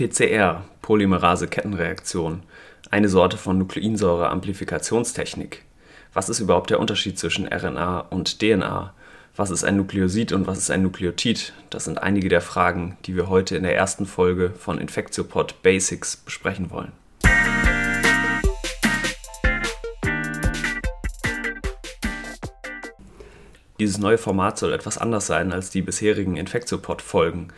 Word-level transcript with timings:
PCR, 0.00 0.64
Polymerase-Kettenreaktion, 0.80 2.42
eine 2.90 3.10
Sorte 3.10 3.36
von 3.36 3.58
Nukleinsäure-Amplifikationstechnik. 3.58 5.66
Was 6.14 6.30
ist 6.30 6.40
überhaupt 6.40 6.70
der 6.70 6.80
Unterschied 6.80 7.18
zwischen 7.18 7.46
RNA 7.46 8.06
und 8.08 8.38
DNA? 8.38 8.94
Was 9.36 9.50
ist 9.50 9.62
ein 9.62 9.76
Nukleosid 9.76 10.32
und 10.32 10.46
was 10.46 10.56
ist 10.56 10.70
ein 10.70 10.80
Nukleotid? 10.80 11.52
Das 11.68 11.84
sind 11.84 12.02
einige 12.02 12.30
der 12.30 12.40
Fragen, 12.40 12.96
die 13.04 13.14
wir 13.14 13.28
heute 13.28 13.58
in 13.58 13.62
der 13.62 13.76
ersten 13.76 14.06
Folge 14.06 14.54
von 14.58 14.78
Infectiopod 14.78 15.62
Basics 15.62 16.16
besprechen 16.16 16.70
wollen. 16.70 16.92
Dieses 23.78 23.98
neue 23.98 24.16
Format 24.16 24.56
soll 24.56 24.72
etwas 24.72 24.96
anders 24.96 25.26
sein 25.26 25.52
als 25.52 25.68
die 25.68 25.82
bisherigen 25.82 26.38
Infectiopod-Folgen. 26.38 27.52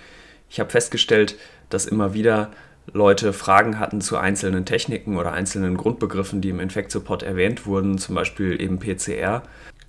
Ich 0.53 0.61
habe 0.61 0.69
festgestellt, 0.69 1.37
dass 1.73 1.87
immer 1.87 2.15
wieder 2.15 2.51
Leute 2.93 3.33
Fragen 3.33 3.79
hatten 3.79 4.01
zu 4.01 4.19
einzelnen 4.19 4.65
Techniken 4.65 5.17
oder 5.17 5.33
einzelnen 5.33 5.77
Grundbegriffen, 5.77 6.41
die 6.41 6.51
im 6.51 6.61
Infectiopod 6.61 7.23
erwähnt 7.23 7.65
wurden, 7.65 7.99
zum 7.99 8.15
Beispiel 8.15 8.61
eben 8.61 8.79
PCR. 8.79 9.43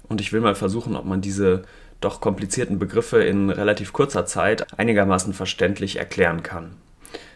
Und 0.08 0.22
ich 0.22 0.32
will 0.32 0.42
mal 0.42 0.56
versuchen, 0.56 0.96
ob 0.96 1.06
man 1.06 1.22
diese 1.22 1.64
doch 2.02 2.22
komplizierten 2.22 2.80
Begriffe 2.80 3.24
in 3.24 3.50
relativ 3.50 3.94
kurzer 3.94 4.26
Zeit 4.26 4.78
einigermaßen 4.78 5.34
verständlich 5.34 5.98
erklären 5.98 6.44
kann. 6.44 6.76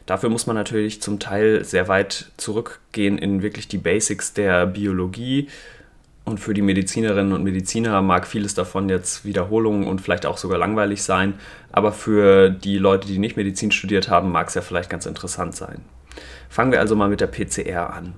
Dafür 0.05 0.30
muss 0.30 0.48
man 0.48 0.55
natürlich 0.55 1.02
zum 1.02 1.20
Teil 1.20 1.66
sehr 1.66 1.88
weit 1.88 2.32
zurückgehen 2.38 3.18
in 3.18 3.41
wirklich 3.41 3.68
die 3.68 3.77
Basics 3.77 4.34
der 4.34 4.66
Biologie, 4.66 5.50
und 6.27 6.41
für 6.41 6.54
die 6.54 6.62
Medizinerinnen 6.62 7.31
und 7.31 7.45
Mediziner 7.45 8.02
mag 8.02 8.27
vieles 8.27 8.54
davon 8.54 8.90
jetzt 8.90 9.23
Wiederholungen 9.23 9.88
und 9.88 10.02
vielleicht 10.02 10.26
auch 10.26 10.38
sogar 10.38 10.58
langweilig 10.58 11.02
sein. 11.02 11.35
Aber 11.72 11.94
für 11.94 12.49
die 12.49 12.77
Leute, 12.77 13.08
die 13.08 13.18
nicht 13.18 13.38
Medizin 13.38 13.72
studiert 13.72 14.09
haben, 14.09 14.30
mag 14.30 14.49
es 14.49 14.54
ja 14.54 14.62
vielleicht 14.62 14.90
ganz 14.90 15.05
interessant 15.05 15.55
sein. 15.55 15.85
Fangen 16.49 16.73
wir 16.73 16.82
also 16.82 16.98
mal 16.98 17.08
mit 17.08 17.21
der 17.21 17.27
PCR 17.27 17.94
an. 17.94 18.13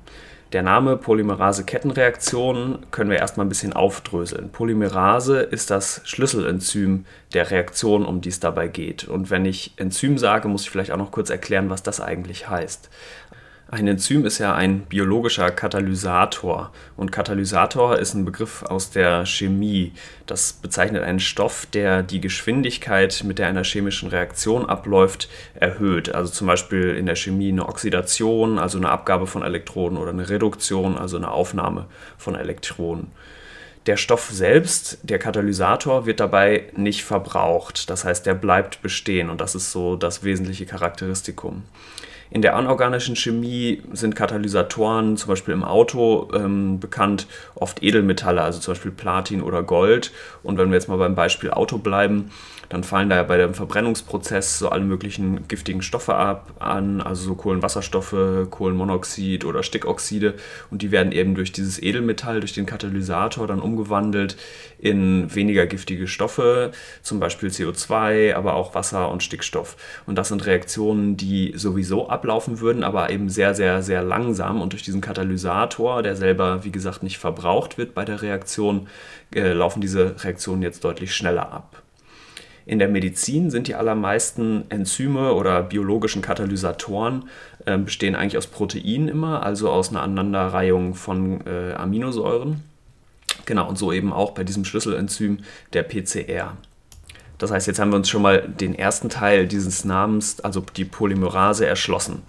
Der 0.53 0.64
Name 0.64 0.97
Polymerase-Kettenreaktion 0.97 2.80
können 2.89 3.11
wir 3.11 3.19
erstmal 3.19 3.45
ein 3.45 3.50
bisschen 3.50 3.73
aufdröseln. 3.73 4.50
Polymerase 4.50 5.41
ist 5.41 5.69
das 5.69 6.02
Schlüsselenzym 6.06 7.06
der 7.36 7.52
Reaktion, 7.52 8.03
um 8.08 8.22
die 8.22 8.30
es 8.30 8.39
dabei 8.39 8.69
geht. 8.69 9.03
Und 9.03 9.30
wenn 9.30 9.45
ich 9.45 9.73
Enzym 9.78 10.17
sage, 10.17 10.47
muss 10.47 10.64
ich 10.64 10.72
vielleicht 10.72 10.89
auch 10.89 10.97
noch 10.97 11.12
kurz 11.12 11.30
erklären, 11.30 11.69
was 11.69 11.84
das 11.84 12.02
eigentlich 12.02 12.50
heißt. 12.50 12.89
Ein 13.72 13.88
Enzym 13.88 14.25
ist 14.25 14.39
ja 14.39 14.56
ein 14.56 14.80
biologischer 14.80 15.52
Katalysator 15.52 16.72
und 16.98 17.12
Katalysator 17.12 18.00
ist 18.00 18.16
ein 18.16 18.25
Begriff 18.25 18.64
aus 18.64 18.89
der 18.89 19.28
Chemie. 19.28 19.94
Das 20.25 20.53
bezeichnet 20.53 21.03
einen 21.03 21.20
Stoff, 21.20 21.67
der 21.67 22.02
die 22.02 22.20
Geschwindigkeit, 22.20 23.23
mit 23.23 23.38
der 23.38 23.45
einer 23.45 23.64
chemischen 23.64 24.09
Reaktion 24.09 24.66
abläuft, 24.67 25.30
erhöht. 25.53 26.16
Also 26.16 26.34
zum 26.34 26.47
Beispiel 26.47 26.95
in 26.95 27.06
der 27.06 27.16
Chemie 27.16 27.50
eine 27.50 27.70
Oxidation, 27.70 28.58
also 28.58 28.80
eine 28.80 28.90
Abgabe 28.90 29.28
von 29.28 29.44
Elektronen 29.44 30.00
oder 30.00 30.09
eine 30.09 30.30
Reduktion, 30.30 30.97
also 30.97 31.17
eine 31.17 31.30
Aufnahme 31.30 31.86
von 32.17 32.34
Elektronen. 32.34 33.12
Der 33.86 33.97
Stoff 33.97 34.31
selbst, 34.31 34.97
der 35.03 35.20
Katalysator, 35.20 36.08
wird 36.08 36.20
dabei 36.20 36.72
nicht 36.75 37.03
verbraucht. 37.03 37.92
Das 37.92 38.03
heißt, 38.03 38.25
der 38.25 38.34
bleibt 38.34 38.81
bestehen 38.81 39.30
und 39.30 39.40
das 39.42 39.53
ist 39.53 39.72
so 39.72 39.95
das 39.95 40.23
wesentliche 40.23 40.66
Charakteristikum. 40.66 41.66
In 42.31 42.44
der 42.44 42.55
anorganischen 42.55 43.16
Chemie 43.16 43.81
sind 43.91 44.16
Katalysatoren 44.16 45.17
zum 45.17 45.30
Beispiel 45.30 45.53
im 45.53 45.63
Auto 45.63 46.30
ähm, 46.35 46.80
bekannt, 46.80 47.25
oft 47.55 47.81
Edelmetalle, 47.81 48.41
also 48.41 48.59
zum 48.59 48.73
Beispiel 48.73 48.91
Platin 48.91 49.41
oder 49.41 49.63
Gold. 49.63 50.11
Und 50.44 50.59
wenn 50.59 50.69
wir 50.69 50.75
jetzt 50.75 50.89
mal 50.89 50.97
beim 50.97 51.16
Beispiel 51.16 51.50
Auto 51.50 51.80
bleiben, 51.80 52.30
dann 52.69 52.83
fallen 52.83 53.09
da 53.09 53.16
ja 53.16 53.23
bei 53.23 53.38
dem 53.38 53.55
Verbrennungsprozess 53.55 54.59
so 54.59 54.69
alle 54.69 54.83
möglichen 54.83 55.47
giftigen 55.47 55.81
Stoffe 55.81 56.13
ab 56.13 56.53
an, 56.59 57.02
also 57.02 57.23
so 57.23 57.35
Kohlenwasserstoffe, 57.35 58.47
Kohlenmonoxid 58.52 59.44
oder 59.44 59.63
Stickoxide. 59.63 60.35
Und 60.69 60.83
die 60.83 60.91
werden 60.91 61.11
eben 61.11 61.33
durch 61.33 61.52
dieses 61.52 61.81
Edelmetall, 61.81 62.41
durch 62.41 62.53
den 62.53 62.67
Katalysator 62.67 63.47
dann 63.47 63.59
umgewandelt 63.59 64.38
in 64.78 65.34
weniger 65.34 65.66
giftige 65.66 66.07
Stoffe, 66.07 66.72
zum 67.01 67.19
Beispiel 67.19 67.50
CO2, 67.50 68.35
aber 68.35 68.53
auch 68.53 68.75
Wasser 68.75 69.09
und 69.09 69.23
Stickstoff. 69.23 69.75
Und 70.06 70.16
das 70.16 70.28
sind 70.28 70.45
Reaktionen, 70.45 71.18
die 71.18 71.53
sowieso 71.56 72.07
ablaufen 72.19 72.59
würden, 72.59 72.84
aber 72.84 73.09
eben 73.09 73.30
sehr, 73.30 73.56
sehr, 73.56 73.81
sehr 73.81 74.03
langsam. 74.03 74.62
Und 74.62 74.74
durch 74.74 74.84
diesen 74.84 75.02
Katalysator, 75.02 76.03
der 76.03 76.16
selber, 76.16 76.63
wie 76.66 76.72
gesagt, 76.72 77.02
nicht 77.02 77.18
verbraucht 77.18 77.78
wird 77.78 77.94
bei 77.94 78.03
der 78.03 78.22
Reaktion, 78.22 78.88
äh, 79.34 79.53
laufen 79.53 79.80
diese 79.81 80.16
Reaktionen 80.24 80.62
jetzt 80.62 80.84
deutlich 80.84 81.16
schneller 81.16 81.52
ab. 81.52 81.81
In 82.66 82.78
der 82.78 82.90
Medizin 82.90 83.50
sind 83.50 83.68
die 83.68 83.74
allermeisten 83.74 84.66
Enzyme 84.69 85.34
oder 85.34 85.63
biologischen 85.63 86.22
Katalysatoren 86.22 87.30
äh, 87.66 87.78
bestehen 87.78 88.16
eigentlich 88.16 88.38
aus 88.38 88.47
Proteinen 88.47 89.07
immer, 89.07 89.44
also 89.44 89.72
aus 89.72 89.90
einer 89.90 90.03
Aneinanderreihung 90.03 90.94
von 90.94 91.41
äh, 91.47 91.74
Aminosäuren. 91.74 92.63
Genau, 93.46 93.68
und 93.68 93.78
so 93.78 93.91
eben 93.91 94.13
auch 94.13 94.31
bei 94.31 94.44
diesem 94.44 94.66
Schlüsselenzym 94.66 95.40
der 95.74 95.84
PCR. 95.84 96.57
Das 97.39 97.51
heißt, 97.51 97.66
jetzt 97.67 97.79
haben 97.79 97.91
wir 97.91 97.95
uns 97.95 98.09
schon 98.09 98.22
mal 98.22 98.41
den 98.41 98.75
ersten 98.75 99.09
Teil 99.09 99.47
dieses 99.47 99.85
Namens, 99.85 100.39
also 100.41 100.63
die 100.75 100.85
Polymerase, 100.85 101.66
erschlossen. 101.66 102.22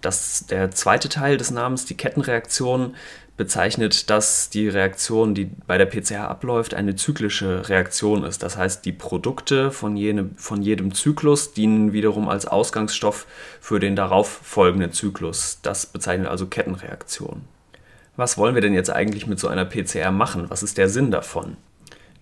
Das, 0.00 0.46
der 0.46 0.70
zweite 0.72 1.08
Teil 1.08 1.36
des 1.36 1.50
Namens, 1.50 1.84
die 1.84 1.96
Kettenreaktion, 1.96 2.94
bezeichnet, 3.36 4.08
dass 4.08 4.48
die 4.48 4.68
Reaktion, 4.68 5.34
die 5.34 5.50
bei 5.66 5.76
der 5.76 5.86
PCR 5.86 6.28
abläuft, 6.28 6.74
eine 6.74 6.96
zyklische 6.96 7.68
Reaktion 7.68 8.24
ist. 8.24 8.42
Das 8.42 8.56
heißt, 8.56 8.84
die 8.84 8.92
Produkte 8.92 9.70
von, 9.70 9.96
jene, 9.96 10.30
von 10.36 10.62
jedem 10.62 10.94
Zyklus 10.94 11.52
dienen 11.52 11.92
wiederum 11.92 12.28
als 12.28 12.46
Ausgangsstoff 12.46 13.26
für 13.60 13.78
den 13.78 13.94
darauf 13.94 14.28
folgenden 14.28 14.92
Zyklus. 14.92 15.58
Das 15.62 15.86
bezeichnet 15.86 16.28
also 16.28 16.46
Kettenreaktion. 16.46 17.42
Was 18.16 18.38
wollen 18.38 18.54
wir 18.54 18.62
denn 18.62 18.72
jetzt 18.72 18.90
eigentlich 18.90 19.26
mit 19.26 19.38
so 19.38 19.48
einer 19.48 19.66
PCR 19.66 20.10
machen? 20.10 20.48
Was 20.48 20.62
ist 20.62 20.78
der 20.78 20.88
Sinn 20.88 21.10
davon? 21.10 21.58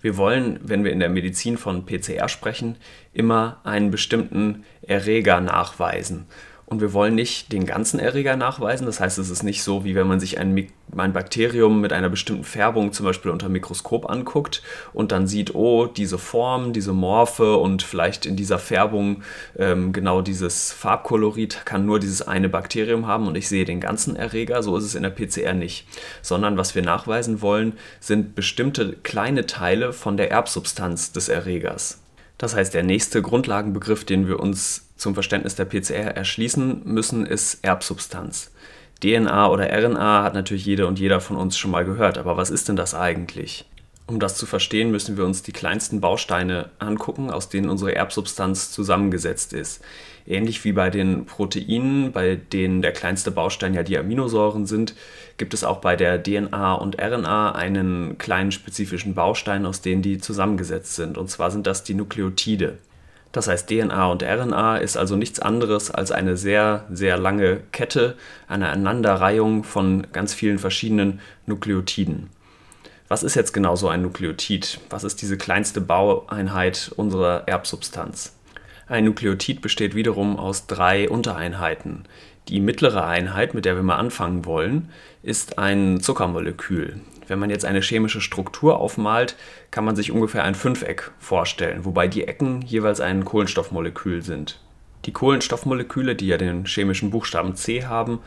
Wir 0.04 0.19
wollen, 0.19 0.60
wenn 0.62 0.84
wir 0.84 0.92
in 0.92 1.00
der 1.00 1.09
Medizin 1.09 1.56
von 1.56 1.87
PCR 1.87 2.28
sprechen, 2.28 2.76
immer 3.15 3.62
einen 3.65 3.91
bestimmten 3.91 4.66
Erreger 4.82 5.41
nachweisen. 5.41 6.26
Und 6.66 6.80
wir 6.80 6.94
wollen 6.94 7.14
nicht 7.14 7.52
den 7.52 7.66
ganzen 7.66 8.00
Erreger 8.00 8.36
nachweisen. 8.36 8.86
Das 8.86 8.98
heißt, 8.98 9.19
es 9.19 9.28
ist 9.28 9.42
nicht 9.42 9.62
so, 9.62 9.84
wie 9.84 9.94
wenn 9.94 10.06
man 10.06 10.19
sich 10.19 10.38
ein, 10.38 10.69
ein, 10.97 11.12
Bakterium 11.12 11.80
mit 11.80 11.92
einer 11.92 12.08
bestimmten 12.08 12.44
Färbung 12.44 12.92
zum 12.92 13.04
Beispiel 13.04 13.30
unter 13.30 13.50
Mikroskop 13.50 14.08
anguckt 14.08 14.62
und 14.94 15.12
dann 15.12 15.26
sieht, 15.26 15.54
oh, 15.54 15.86
diese 15.86 16.16
Form, 16.16 16.72
diese 16.72 16.94
Morphe 16.94 17.56
und 17.56 17.82
vielleicht 17.82 18.25
in 18.25 18.36
dieser 18.36 18.58
Färbung 18.58 19.22
ähm, 19.58 19.92
genau 19.92 20.22
dieses 20.22 20.72
Farbkolorit 20.72 21.66
kann 21.66 21.84
nur 21.84 22.00
dieses 22.00 22.22
eine 22.22 22.48
Bakterium 22.48 23.06
haben 23.06 23.28
und 23.28 23.36
ich 23.36 23.48
sehe 23.48 23.66
den 23.66 23.81
ganzen 23.81 24.16
Erreger. 24.16 24.62
So 24.62 24.76
ist 24.78 24.84
es 24.84 24.94
in 24.94 25.02
der 25.02 25.10
PCR 25.10 25.52
nicht. 25.52 25.86
Sondern 26.22 26.56
was 26.56 26.75
wir 26.75 26.82
nachweisen 26.82 27.42
wollen, 27.42 27.75
sind 28.00 28.34
bestimmte 28.34 28.96
kleine 29.02 29.44
Teile 29.44 29.92
von 29.92 30.16
der 30.16 30.31
Erbsubstanz 30.31 31.12
des 31.12 31.28
Erregers. 31.28 32.03
Das 32.38 32.54
heißt, 32.54 32.74
der 32.74 32.82
nächste 32.82 33.22
Grundlagenbegriff, 33.22 34.04
den 34.04 34.28
wir 34.28 34.40
uns 34.40 34.88
zum 34.96 35.14
Verständnis 35.14 35.54
der 35.54 35.66
PCR 35.66 36.16
erschließen 36.16 36.82
müssen, 36.84 37.26
ist 37.26 37.58
Erbsubstanz. 37.62 38.50
DNA 39.00 39.48
oder 39.48 39.70
RNA 39.70 40.22
hat 40.22 40.34
natürlich 40.34 40.64
jede 40.64 40.86
und 40.86 40.98
jeder 40.98 41.20
von 41.20 41.36
uns 41.36 41.58
schon 41.58 41.70
mal 41.70 41.84
gehört, 41.84 42.16
aber 42.18 42.36
was 42.36 42.50
ist 42.50 42.68
denn 42.68 42.76
das 42.76 42.94
eigentlich? 42.94 43.66
Um 44.06 44.20
das 44.20 44.37
zu 44.37 44.44
verstehen, 44.44 44.91
müssen 44.91 45.16
wir 45.16 45.25
uns 45.25 45.42
die 45.42 45.53
kleinsten 45.53 46.03
Bausteine 46.03 46.69
angucken, 46.78 47.31
aus 47.31 47.48
denen 47.48 47.70
unsere 47.70 47.94
Erbsubstanz 47.94 48.70
zusammengesetzt 48.70 49.54
ist. 49.54 49.82
Ähnlich 50.26 50.62
wie 50.65 50.72
bei 50.72 50.91
den 50.91 51.25
Proteinen, 51.25 52.12
bei 52.12 52.37
denen 52.37 52.82
der 52.82 52.93
kleinste 52.93 53.31
Baustein 53.31 53.72
ja 53.72 53.82
die 53.82 53.97
Aminosäuren 53.97 54.66
sind, 54.66 54.94
gibt 55.38 55.54
es 55.54 55.64
auch 55.64 55.78
bei 55.78 55.97
der 55.97 56.22
DNA 56.22 56.75
und 56.75 57.00
RNA 57.00 57.53
einen 57.53 58.19
kleinen 58.19 58.53
spezifischen 58.53 59.14
Baustein, 59.14 59.64
aus 59.64 59.81
denen 59.81 60.03
die 60.03 60.19
zusammengesetzt 60.19 60.97
sind. 60.97 61.16
Und 61.16 61.31
zwar 61.31 61.50
sind 61.50 61.66
das 61.66 61.82
die 61.82 61.94
Nukleotide. 61.94 62.78
Das 63.32 63.48
heißt, 63.48 63.69
DNA 63.69 64.06
und 64.06 64.22
RNA 64.22 64.76
ist 64.76 64.98
also 64.98 65.16
nichts 65.16 65.41
anderes 65.41 65.91
als 65.91 66.12
eine 66.12 66.37
sehr, 66.37 66.84
sehr 66.91 67.16
lange 67.16 67.60
Kette, 67.73 68.17
eine 68.49 68.69
Aneinanderreihung 68.69 69.64
von 69.64 70.06
ganz 70.12 70.34
vielen 70.34 70.58
verschiedenen 70.58 71.20
Nukleotiden. 71.46 72.28
Was 73.06 73.22
ist 73.22 73.34
jetzt 73.34 73.52
genau 73.52 73.76
so 73.76 73.88
ein 73.88 74.00
Nukleotid? 74.00 74.80
Was 74.88 75.04
ist 75.04 75.20
diese 75.20 75.36
kleinste 75.36 75.82
Baueinheit 75.82 76.90
unserer 76.96 77.46
Erbsubstanz? 77.46 78.34
Ein 78.86 79.04
Nukleotid 79.04 79.60
besteht 79.60 79.94
wiederum 79.94 80.38
aus 80.38 80.66
drei 80.66 81.10
Untereinheiten. 81.10 82.04
Die 82.48 82.60
mittlere 82.60 83.06
Einheit, 83.06 83.52
mit 83.52 83.66
der 83.66 83.76
wir 83.76 83.82
mal 83.82 83.96
anfangen 83.96 84.46
wollen, 84.46 84.90
ist 85.22 85.58
ein 85.58 86.00
Zuckermolekül. 86.00 87.00
Wenn 87.26 87.38
man 87.38 87.50
jetzt 87.50 87.66
eine 87.66 87.82
chemische 87.82 88.22
Struktur 88.22 88.78
aufmalt, 88.78 89.36
kann 89.70 89.84
man 89.84 89.96
sich 89.96 90.10
ungefähr 90.10 90.44
ein 90.44 90.54
Fünfeck 90.54 91.10
vorstellen, 91.18 91.84
wobei 91.84 92.08
die 92.08 92.26
Ecken 92.26 92.62
jeweils 92.62 93.00
ein 93.00 93.26
Kohlenstoffmolekül 93.26 94.22
sind. 94.22 94.60
Die 95.04 95.12
Kohlenstoffmoleküle, 95.12 96.14
die 96.14 96.28
ja 96.28 96.38
den 96.38 96.64
chemischen 96.64 97.10
Buchstaben 97.10 97.54
C 97.54 97.84
haben, 97.84 98.20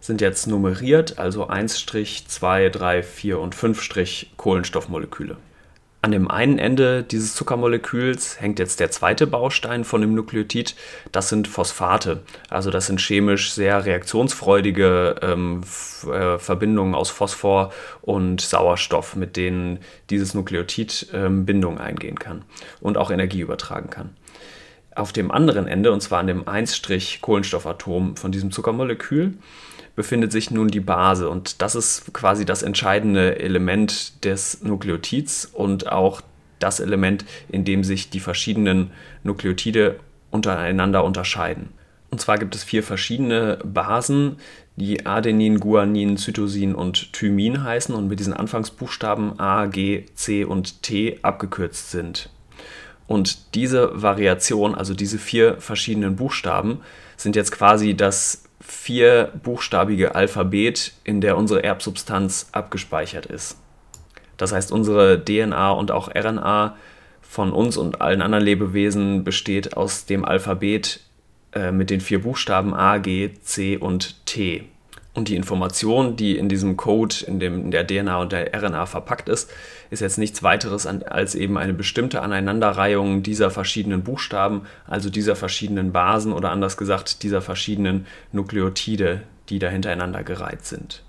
sind 0.00 0.20
jetzt 0.20 0.46
nummeriert, 0.46 1.18
also 1.18 1.46
1 1.48 1.86
2, 1.86 2.68
3, 2.68 3.02
4 3.02 3.38
und 3.38 3.54
5 3.54 4.36
Kohlenstoffmoleküle. 4.36 5.36
An 6.06 6.12
dem 6.12 6.30
einen 6.30 6.60
Ende 6.60 7.02
dieses 7.02 7.34
Zuckermoleküls 7.34 8.40
hängt 8.40 8.60
jetzt 8.60 8.78
der 8.78 8.92
zweite 8.92 9.26
Baustein 9.26 9.82
von 9.82 10.00
dem 10.00 10.14
Nukleotid. 10.14 10.76
Das 11.10 11.28
sind 11.28 11.48
Phosphate. 11.48 12.22
Also 12.48 12.70
das 12.70 12.86
sind 12.86 13.00
chemisch 13.00 13.50
sehr 13.50 13.84
reaktionsfreudige 13.84 15.16
ähm, 15.20 15.64
äh, 16.08 16.38
Verbindungen 16.38 16.94
aus 16.94 17.10
Phosphor 17.10 17.72
und 18.02 18.40
Sauerstoff, 18.40 19.16
mit 19.16 19.36
denen 19.36 19.80
dieses 20.08 20.32
Nukleotid 20.32 21.08
ähm, 21.12 21.44
Bindung 21.44 21.78
eingehen 21.78 22.20
kann 22.20 22.44
und 22.80 22.98
auch 22.98 23.10
Energie 23.10 23.40
übertragen 23.40 23.90
kann. 23.90 24.10
Auf 24.94 25.12
dem 25.12 25.32
anderen 25.32 25.66
Ende, 25.66 25.90
und 25.90 26.02
zwar 26.02 26.20
an 26.20 26.28
dem 26.28 26.44
1-Kohlenstoffatom 26.44 28.16
von 28.16 28.30
diesem 28.30 28.52
Zuckermolekül, 28.52 29.34
befindet 29.96 30.30
sich 30.30 30.50
nun 30.50 30.68
die 30.68 30.80
Base 30.80 31.28
und 31.28 31.62
das 31.62 31.74
ist 31.74 32.12
quasi 32.12 32.44
das 32.44 32.62
entscheidende 32.62 33.40
Element 33.40 34.24
des 34.24 34.62
Nukleotids 34.62 35.46
und 35.46 35.90
auch 35.90 36.20
das 36.58 36.80
Element, 36.80 37.24
in 37.48 37.64
dem 37.64 37.82
sich 37.82 38.10
die 38.10 38.20
verschiedenen 38.20 38.92
Nukleotide 39.24 39.98
untereinander 40.30 41.02
unterscheiden. 41.02 41.70
Und 42.10 42.20
zwar 42.20 42.38
gibt 42.38 42.54
es 42.54 42.62
vier 42.62 42.82
verschiedene 42.82 43.58
Basen, 43.64 44.36
die 44.76 45.06
Adenin, 45.06 45.58
Guanin, 45.58 46.18
Cytosin 46.18 46.74
und 46.74 47.12
Thymin 47.12 47.64
heißen 47.64 47.94
und 47.94 48.08
mit 48.08 48.20
diesen 48.20 48.34
Anfangsbuchstaben 48.34 49.40
A, 49.40 49.66
G, 49.66 50.04
C 50.14 50.44
und 50.44 50.82
T 50.82 51.18
abgekürzt 51.22 51.90
sind. 51.90 52.30
Und 53.06 53.54
diese 53.54 54.02
Variation, 54.02 54.74
also 54.74 54.92
diese 54.92 55.18
vier 55.18 55.60
verschiedenen 55.60 56.16
Buchstaben, 56.16 56.80
sind 57.16 57.36
jetzt 57.36 57.52
quasi 57.52 57.94
das 57.94 58.45
vierbuchstabige 58.60 60.14
Alphabet, 60.14 60.92
in 61.04 61.20
der 61.20 61.36
unsere 61.36 61.62
Erbsubstanz 61.62 62.48
abgespeichert 62.52 63.26
ist. 63.26 63.58
Das 64.36 64.52
heißt, 64.52 64.72
unsere 64.72 65.24
DNA 65.24 65.70
und 65.70 65.90
auch 65.90 66.08
RNA 66.14 66.76
von 67.22 67.52
uns 67.52 67.76
und 67.76 68.00
allen 68.00 68.22
anderen 68.22 68.44
Lebewesen 68.44 69.24
besteht 69.24 69.76
aus 69.76 70.06
dem 70.06 70.24
Alphabet 70.24 71.00
äh, 71.52 71.72
mit 71.72 71.90
den 71.90 72.00
vier 72.00 72.22
Buchstaben 72.22 72.74
A, 72.74 72.98
G, 72.98 73.30
C 73.42 73.76
und 73.76 74.24
T. 74.26 74.64
Und 75.14 75.28
die 75.28 75.36
Information, 75.36 76.16
die 76.16 76.36
in 76.36 76.48
diesem 76.48 76.76
Code, 76.76 77.16
in, 77.26 77.40
dem, 77.40 77.60
in 77.60 77.70
der 77.70 77.86
DNA 77.86 78.20
und 78.20 78.32
der 78.32 78.52
RNA 78.54 78.86
verpackt 78.86 79.28
ist, 79.28 79.50
ist 79.90 80.00
jetzt 80.00 80.18
nichts 80.18 80.42
weiteres 80.42 80.86
an, 80.86 81.02
als 81.02 81.34
eben 81.34 81.58
eine 81.58 81.72
bestimmte 81.72 82.22
Aneinanderreihung 82.22 83.22
dieser 83.22 83.50
verschiedenen 83.50 84.02
Buchstaben, 84.02 84.62
also 84.86 85.10
dieser 85.10 85.36
verschiedenen 85.36 85.92
Basen 85.92 86.32
oder 86.32 86.50
anders 86.50 86.76
gesagt 86.76 87.22
dieser 87.22 87.42
verschiedenen 87.42 88.06
Nukleotide, 88.32 89.22
die 89.48 89.58
da 89.58 89.68
hintereinander 89.68 90.22
gereiht 90.24 90.64
sind. 90.64 91.02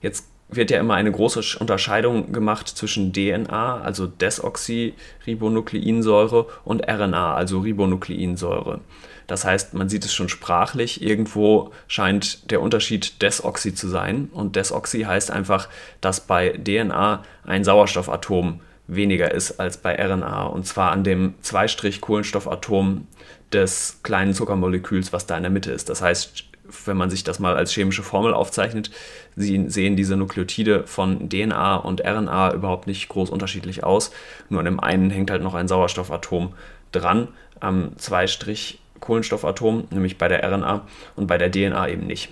Jetzt 0.00 0.26
wird 0.50 0.70
ja 0.70 0.80
immer 0.80 0.94
eine 0.94 1.12
große 1.12 1.58
Unterscheidung 1.58 2.32
gemacht 2.32 2.68
zwischen 2.68 3.12
DNA, 3.12 3.80
also 3.80 4.06
Desoxyribonukleinsäure, 4.06 6.46
und 6.64 6.88
RNA, 6.88 7.34
also 7.34 7.58
Ribonukleinsäure. 7.60 8.80
Das 9.26 9.44
heißt, 9.44 9.74
man 9.74 9.90
sieht 9.90 10.06
es 10.06 10.14
schon 10.14 10.30
sprachlich, 10.30 11.02
irgendwo 11.02 11.72
scheint 11.86 12.50
der 12.50 12.62
Unterschied 12.62 13.20
Desoxy 13.20 13.74
zu 13.74 13.88
sein. 13.88 14.30
Und 14.32 14.56
Desoxy 14.56 15.02
heißt 15.02 15.30
einfach, 15.30 15.68
dass 16.00 16.22
bei 16.22 16.48
DNA 16.50 17.22
ein 17.44 17.62
Sauerstoffatom 17.62 18.60
weniger 18.86 19.30
ist 19.30 19.60
als 19.60 19.76
bei 19.76 20.02
RNA. 20.02 20.46
Und 20.46 20.66
zwar 20.66 20.92
an 20.92 21.04
dem 21.04 21.34
Zweistrich-Kohlenstoffatom 21.42 23.06
des 23.52 24.00
kleinen 24.02 24.32
Zuckermoleküls, 24.32 25.12
was 25.12 25.26
da 25.26 25.36
in 25.36 25.42
der 25.42 25.52
Mitte 25.52 25.72
ist. 25.72 25.90
Das 25.90 26.00
heißt, 26.00 26.47
wenn 26.84 26.96
man 26.96 27.10
sich 27.10 27.24
das 27.24 27.38
mal 27.38 27.56
als 27.56 27.72
chemische 27.72 28.02
Formel 28.02 28.34
aufzeichnet, 28.34 28.90
sehen 29.36 29.96
diese 29.96 30.16
Nukleotide 30.16 30.84
von 30.86 31.28
DNA 31.28 31.76
und 31.76 32.04
RNA 32.04 32.54
überhaupt 32.54 32.86
nicht 32.86 33.08
groß 33.08 33.30
unterschiedlich 33.30 33.84
aus. 33.84 34.10
Nur 34.48 34.60
an 34.60 34.66
dem 34.66 34.80
einen 34.80 35.10
hängt 35.10 35.30
halt 35.30 35.42
noch 35.42 35.54
ein 35.54 35.68
Sauerstoffatom 35.68 36.54
dran 36.92 37.28
am 37.60 37.96
Zweistrich 37.98 38.80
Kohlenstoffatom, 39.00 39.88
nämlich 39.90 40.18
bei 40.18 40.28
der 40.28 40.42
RNA 40.42 40.86
und 41.16 41.26
bei 41.26 41.38
der 41.38 41.50
DNA 41.50 41.88
eben 41.88 42.06
nicht. 42.06 42.30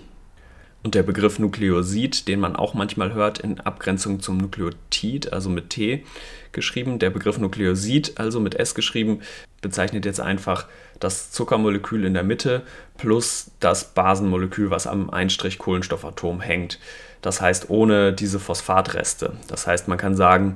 Und 0.83 0.95
der 0.95 1.03
Begriff 1.03 1.39
Nukleosid, 1.39 2.29
den 2.29 2.39
man 2.39 2.55
auch 2.55 2.75
manchmal 2.75 3.13
hört 3.13 3.39
in 3.39 3.61
Abgrenzung 3.61 4.21
zum 4.21 4.37
Nukleotid, 4.37 5.33
also 5.33 5.51
mit 5.51 5.71
T 5.71 6.05
geschrieben, 6.53 6.99
der 6.99 7.11
Begriff 7.11 7.39
Nukleosid, 7.39 8.19
also 8.21 8.39
mit 8.39 8.55
S 8.55 8.75
geschrieben, 8.75 9.21
bezeichnet 9.61 10.05
jetzt 10.05 10.21
einfach 10.21 10.67
das 11.01 11.33
Zuckermolekül 11.33 12.05
in 12.05 12.15
der 12.15 12.23
Mitte 12.23 12.63
plus 12.97 13.51
das 13.61 13.95
Basenmolekül, 13.95 14.71
was 14.71 14.87
am 14.87 15.11
Einstrich 15.11 15.59
Kohlenstoffatom 15.59 16.41
hängt. 16.41 16.79
Das 17.21 17.41
heißt 17.41 17.69
ohne 17.69 18.13
diese 18.13 18.39
Phosphatreste. 18.39 19.33
Das 19.49 19.67
heißt, 19.67 19.89
man 19.89 19.99
kann 19.99 20.15
sagen, 20.15 20.55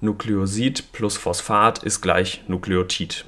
Nukleosid 0.00 0.92
plus 0.92 1.16
Phosphat 1.16 1.82
ist 1.82 2.00
gleich 2.00 2.42
Nukleotid. 2.48 3.24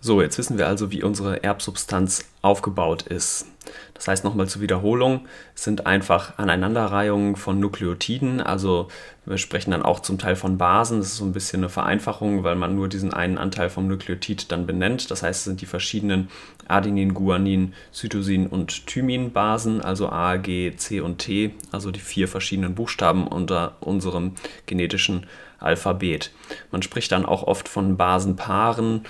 So, 0.00 0.22
jetzt 0.22 0.38
wissen 0.38 0.58
wir 0.58 0.66
also, 0.66 0.90
wie 0.90 1.02
unsere 1.02 1.42
Erbsubstanz 1.42 2.24
aufgebaut 2.42 3.02
ist. 3.02 3.46
Das 3.94 4.08
heißt 4.08 4.24
nochmal 4.24 4.48
zur 4.48 4.62
Wiederholung, 4.62 5.26
es 5.54 5.64
sind 5.64 5.86
einfach 5.86 6.38
Aneinanderreihungen 6.38 7.36
von 7.36 7.60
Nukleotiden, 7.60 8.40
also 8.40 8.88
wir 9.26 9.36
sprechen 9.38 9.70
dann 9.70 9.82
auch 9.82 10.00
zum 10.00 10.18
Teil 10.18 10.34
von 10.34 10.58
Basen, 10.58 10.98
das 10.98 11.08
ist 11.08 11.16
so 11.18 11.24
ein 11.24 11.32
bisschen 11.32 11.60
eine 11.60 11.68
Vereinfachung, 11.68 12.42
weil 12.42 12.56
man 12.56 12.74
nur 12.74 12.88
diesen 12.88 13.12
einen 13.12 13.38
Anteil 13.38 13.68
vom 13.68 13.86
Nukleotid 13.86 14.50
dann 14.50 14.66
benennt. 14.66 15.10
Das 15.10 15.22
heißt, 15.22 15.40
es 15.40 15.44
sind 15.44 15.60
die 15.60 15.66
verschiedenen 15.66 16.30
Adenin, 16.66 17.14
Guanin, 17.14 17.74
Cytosin 17.92 18.46
und 18.46 18.86
Thymin-Basen, 18.86 19.82
also 19.82 20.08
A, 20.08 20.36
G, 20.36 20.74
C 20.76 21.00
und 21.00 21.18
T, 21.18 21.52
also 21.70 21.90
die 21.90 22.00
vier 22.00 22.28
verschiedenen 22.28 22.74
Buchstaben 22.74 23.26
unter 23.26 23.76
unserem 23.80 24.34
genetischen 24.66 25.26
Alphabet. 25.58 26.32
Man 26.72 26.82
spricht 26.82 27.12
dann 27.12 27.26
auch 27.26 27.42
oft 27.42 27.68
von 27.68 27.96
Basenpaaren 27.96 29.02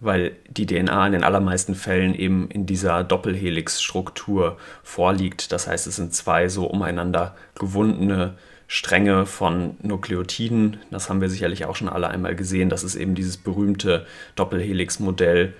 weil 0.00 0.36
die 0.48 0.66
DNA 0.66 1.06
in 1.06 1.12
den 1.12 1.24
allermeisten 1.24 1.74
Fällen 1.74 2.14
eben 2.14 2.48
in 2.50 2.66
dieser 2.66 3.02
Doppelhelix-Struktur 3.04 4.56
vorliegt. 4.82 5.52
Das 5.52 5.66
heißt, 5.66 5.86
es 5.86 5.96
sind 5.96 6.14
zwei 6.14 6.48
so 6.48 6.66
umeinander 6.66 7.34
gewundene 7.58 8.34
Stränge 8.68 9.26
von 9.26 9.76
Nukleotiden. 9.82 10.76
Das 10.90 11.08
haben 11.08 11.20
wir 11.20 11.30
sicherlich 11.30 11.64
auch 11.64 11.74
schon 11.74 11.88
alle 11.88 12.08
einmal 12.08 12.36
gesehen. 12.36 12.68
Das 12.68 12.84
ist 12.84 12.94
eben 12.94 13.14
dieses 13.14 13.38
berühmte 13.38 14.06
Doppelhelix-Modell, 14.36 15.54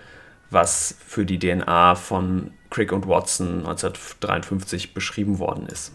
was 0.51 0.95
für 1.05 1.25
die 1.25 1.39
DNA 1.39 1.95
von 1.95 2.53
Crick 2.71 2.93
und 2.93 3.09
Watson 3.09 3.61
1953 3.61 4.95
beschrieben 4.95 5.39
worden 5.39 5.67
ist. 5.67 5.93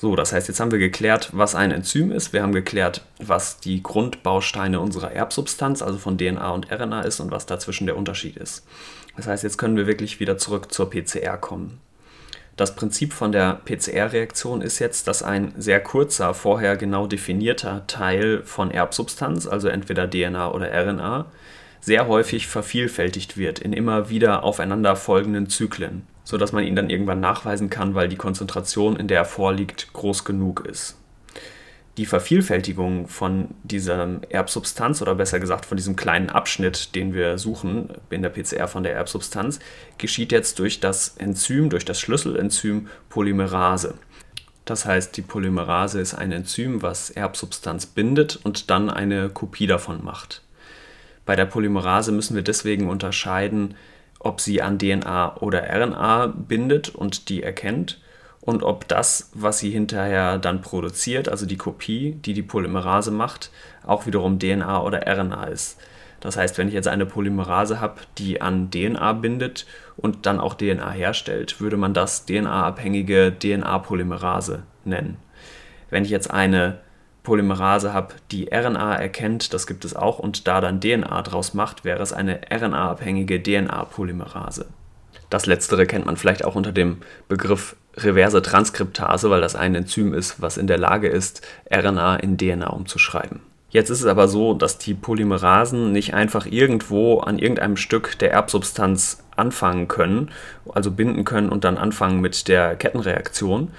So, 0.00 0.14
das 0.14 0.32
heißt, 0.32 0.46
jetzt 0.46 0.60
haben 0.60 0.70
wir 0.70 0.78
geklärt, 0.78 1.30
was 1.32 1.56
ein 1.56 1.72
Enzym 1.72 2.12
ist. 2.12 2.32
Wir 2.32 2.42
haben 2.42 2.52
geklärt, 2.52 3.04
was 3.18 3.58
die 3.58 3.82
Grundbausteine 3.82 4.78
unserer 4.78 5.10
Erbsubstanz, 5.10 5.82
also 5.82 5.98
von 5.98 6.16
DNA 6.16 6.50
und 6.50 6.70
RNA 6.70 7.02
ist 7.02 7.18
und 7.18 7.32
was 7.32 7.46
dazwischen 7.46 7.86
der 7.86 7.96
Unterschied 7.96 8.36
ist. 8.36 8.64
Das 9.16 9.26
heißt, 9.26 9.42
jetzt 9.42 9.58
können 9.58 9.76
wir 9.76 9.88
wirklich 9.88 10.20
wieder 10.20 10.38
zurück 10.38 10.72
zur 10.72 10.88
PCR 10.88 11.36
kommen. 11.36 11.80
Das 12.56 12.76
Prinzip 12.76 13.12
von 13.12 13.32
der 13.32 13.60
PCR-Reaktion 13.64 14.62
ist 14.62 14.78
jetzt, 14.78 15.08
dass 15.08 15.24
ein 15.24 15.52
sehr 15.56 15.80
kurzer, 15.80 16.32
vorher 16.32 16.76
genau 16.76 17.08
definierter 17.08 17.84
Teil 17.88 18.44
von 18.44 18.70
Erbsubstanz, 18.70 19.48
also 19.48 19.66
entweder 19.66 20.08
DNA 20.08 20.52
oder 20.52 20.70
RNA, 20.72 21.26
sehr 21.80 22.06
häufig 22.06 22.46
vervielfältigt 22.46 23.36
wird 23.36 23.58
in 23.58 23.72
immer 23.72 24.10
wieder 24.10 24.44
aufeinander 24.44 24.94
folgenden 24.94 25.48
Zyklen 25.48 26.06
sodass 26.28 26.52
man 26.52 26.62
ihn 26.62 26.76
dann 26.76 26.90
irgendwann 26.90 27.20
nachweisen 27.20 27.70
kann, 27.70 27.94
weil 27.94 28.06
die 28.06 28.16
Konzentration, 28.16 28.96
in 28.96 29.08
der 29.08 29.20
er 29.20 29.24
vorliegt, 29.24 29.94
groß 29.94 30.26
genug 30.26 30.66
ist. 30.70 30.98
Die 31.96 32.04
Vervielfältigung 32.04 33.08
von 33.08 33.54
dieser 33.62 34.20
Erbsubstanz 34.28 35.00
oder 35.00 35.14
besser 35.14 35.40
gesagt 35.40 35.64
von 35.64 35.78
diesem 35.78 35.96
kleinen 35.96 36.28
Abschnitt, 36.28 36.94
den 36.94 37.14
wir 37.14 37.38
suchen 37.38 37.88
in 38.10 38.20
der 38.20 38.28
PCR 38.28 38.68
von 38.68 38.82
der 38.82 38.92
Erbsubstanz, 38.92 39.58
geschieht 39.96 40.30
jetzt 40.30 40.58
durch 40.58 40.80
das 40.80 41.16
Enzym, 41.16 41.70
durch 41.70 41.86
das 41.86 41.98
Schlüsselenzym 41.98 42.88
Polymerase. 43.08 43.94
Das 44.66 44.84
heißt, 44.84 45.16
die 45.16 45.22
Polymerase 45.22 45.98
ist 45.98 46.12
ein 46.12 46.30
Enzym, 46.30 46.82
was 46.82 47.08
Erbsubstanz 47.08 47.86
bindet 47.86 48.38
und 48.44 48.68
dann 48.68 48.90
eine 48.90 49.30
Kopie 49.30 49.66
davon 49.66 50.04
macht. 50.04 50.42
Bei 51.24 51.36
der 51.36 51.46
Polymerase 51.46 52.12
müssen 52.12 52.34
wir 52.34 52.42
deswegen 52.42 52.90
unterscheiden 52.90 53.76
ob 54.18 54.40
sie 54.40 54.62
an 54.62 54.78
DNA 54.78 55.36
oder 55.38 55.62
RNA 55.62 56.26
bindet 56.26 56.88
und 56.88 57.28
die 57.28 57.42
erkennt 57.42 58.00
und 58.40 58.62
ob 58.62 58.88
das, 58.88 59.30
was 59.34 59.58
sie 59.58 59.70
hinterher 59.70 60.38
dann 60.38 60.62
produziert, 60.62 61.28
also 61.28 61.46
die 61.46 61.56
Kopie, 61.56 62.12
die 62.12 62.32
die 62.32 62.42
Polymerase 62.42 63.10
macht, 63.10 63.50
auch 63.86 64.06
wiederum 64.06 64.38
DNA 64.38 64.82
oder 64.82 65.06
RNA 65.06 65.44
ist. 65.44 65.78
Das 66.20 66.36
heißt, 66.36 66.58
wenn 66.58 66.68
ich 66.68 66.74
jetzt 66.74 66.88
eine 66.88 67.06
Polymerase 67.06 67.80
habe, 67.80 68.00
die 68.18 68.40
an 68.40 68.70
DNA 68.70 69.12
bindet 69.14 69.66
und 69.96 70.26
dann 70.26 70.40
auch 70.40 70.54
DNA 70.54 70.90
herstellt, 70.90 71.60
würde 71.60 71.76
man 71.76 71.94
das 71.94 72.26
DNA-abhängige 72.26 73.34
DNA-Polymerase 73.38 74.64
nennen. 74.84 75.18
Wenn 75.90 76.04
ich 76.04 76.10
jetzt 76.10 76.30
eine 76.30 76.78
Polymerase 77.28 77.92
habe, 77.92 78.14
die 78.30 78.48
RNA 78.50 78.94
erkennt, 78.96 79.52
das 79.52 79.66
gibt 79.66 79.84
es 79.84 79.94
auch, 79.94 80.18
und 80.18 80.48
da 80.48 80.62
dann 80.62 80.80
DNA 80.80 81.20
draus 81.20 81.52
macht, 81.52 81.84
wäre 81.84 82.02
es 82.02 82.14
eine 82.14 82.40
RNA-abhängige 82.50 83.42
DNA-Polymerase. 83.42 84.64
Das 85.28 85.44
letztere 85.44 85.84
kennt 85.84 86.06
man 86.06 86.16
vielleicht 86.16 86.42
auch 86.46 86.54
unter 86.54 86.72
dem 86.72 87.02
Begriff 87.28 87.76
reverse 87.98 88.40
Transkriptase, 88.40 89.28
weil 89.28 89.42
das 89.42 89.56
ein 89.56 89.74
Enzym 89.74 90.14
ist, 90.14 90.40
was 90.40 90.56
in 90.56 90.66
der 90.66 90.78
Lage 90.78 91.08
ist, 91.08 91.46
RNA 91.70 92.16
in 92.16 92.38
DNA 92.38 92.68
umzuschreiben. 92.68 93.40
Jetzt 93.68 93.90
ist 93.90 94.00
es 94.00 94.06
aber 94.06 94.26
so, 94.26 94.54
dass 94.54 94.78
die 94.78 94.94
Polymerasen 94.94 95.92
nicht 95.92 96.14
einfach 96.14 96.46
irgendwo 96.46 97.18
an 97.18 97.38
irgendeinem 97.38 97.76
Stück 97.76 98.18
der 98.20 98.32
Erbsubstanz 98.32 99.22
anfangen 99.36 99.86
können, 99.86 100.30
also 100.72 100.90
binden 100.90 101.26
können 101.26 101.50
und 101.50 101.64
dann 101.64 101.76
anfangen 101.76 102.22
mit 102.22 102.48
der 102.48 102.74
Kettenreaktion, 102.76 103.70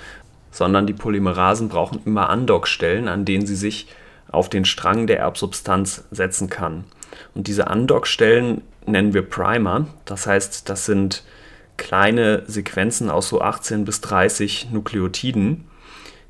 sondern 0.51 0.87
die 0.87 0.93
Polymerasen 0.93 1.69
brauchen 1.69 2.01
immer 2.05 2.29
Andockstellen, 2.29 3.07
an 3.07 3.25
denen 3.25 3.45
sie 3.45 3.55
sich 3.55 3.87
auf 4.31 4.49
den 4.49 4.65
Strang 4.65 5.07
der 5.07 5.19
Erbsubstanz 5.19 6.05
setzen 6.11 6.49
kann. 6.49 6.83
Und 7.33 7.47
diese 7.47 7.67
Andockstellen 7.67 8.61
nennen 8.85 9.13
wir 9.13 9.23
Primer, 9.23 9.87
das 10.05 10.27
heißt, 10.27 10.69
das 10.69 10.85
sind 10.85 11.23
kleine 11.77 12.43
Sequenzen 12.45 13.09
aus 13.09 13.29
so 13.29 13.41
18 13.41 13.85
bis 13.85 14.01
30 14.01 14.69
Nukleotiden 14.71 15.65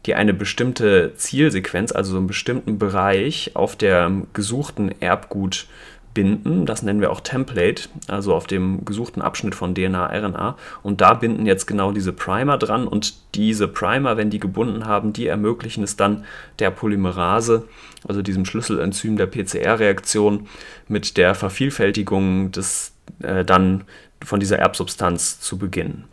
die 0.05 0.15
eine 0.15 0.33
bestimmte 0.33 1.13
Zielsequenz, 1.15 1.91
also 1.91 2.11
so 2.11 2.17
einen 2.17 2.27
bestimmten 2.27 2.79
Bereich 2.79 3.51
auf 3.55 3.75
der 3.75 4.11
gesuchten 4.33 4.93
Erbgut 5.01 5.67
binden. 6.13 6.65
Das 6.65 6.81
nennen 6.81 7.01
wir 7.01 7.11
auch 7.11 7.21
Template, 7.21 7.83
also 8.07 8.33
auf 8.33 8.47
dem 8.47 8.85
gesuchten 8.85 9.21
Abschnitt 9.21 9.55
von 9.55 9.75
DNA, 9.75 10.07
RNA. 10.07 10.57
Und 10.83 11.01
da 11.01 11.13
binden 11.13 11.45
jetzt 11.45 11.65
genau 11.65 11.91
diese 11.91 12.13
Primer 12.13 12.57
dran. 12.57 12.87
Und 12.87 13.35
diese 13.35 13.67
Primer, 13.67 14.17
wenn 14.17 14.29
die 14.29 14.39
gebunden 14.39 14.85
haben, 14.85 15.13
die 15.13 15.27
ermöglichen 15.27 15.83
es 15.83 15.95
dann 15.95 16.25
der 16.59 16.71
Polymerase, 16.71 17.67
also 18.07 18.21
diesem 18.21 18.45
Schlüsselenzym 18.45 19.17
der 19.17 19.27
PCR-Reaktion, 19.27 20.47
mit 20.87 21.17
der 21.17 21.35
Vervielfältigung 21.35 22.51
des 22.51 22.93
äh, 23.21 23.45
dann 23.45 23.83
von 24.23 24.39
dieser 24.39 24.59
Erbsubstanz 24.59 25.39
zu 25.39 25.57
beginnen. 25.57 26.05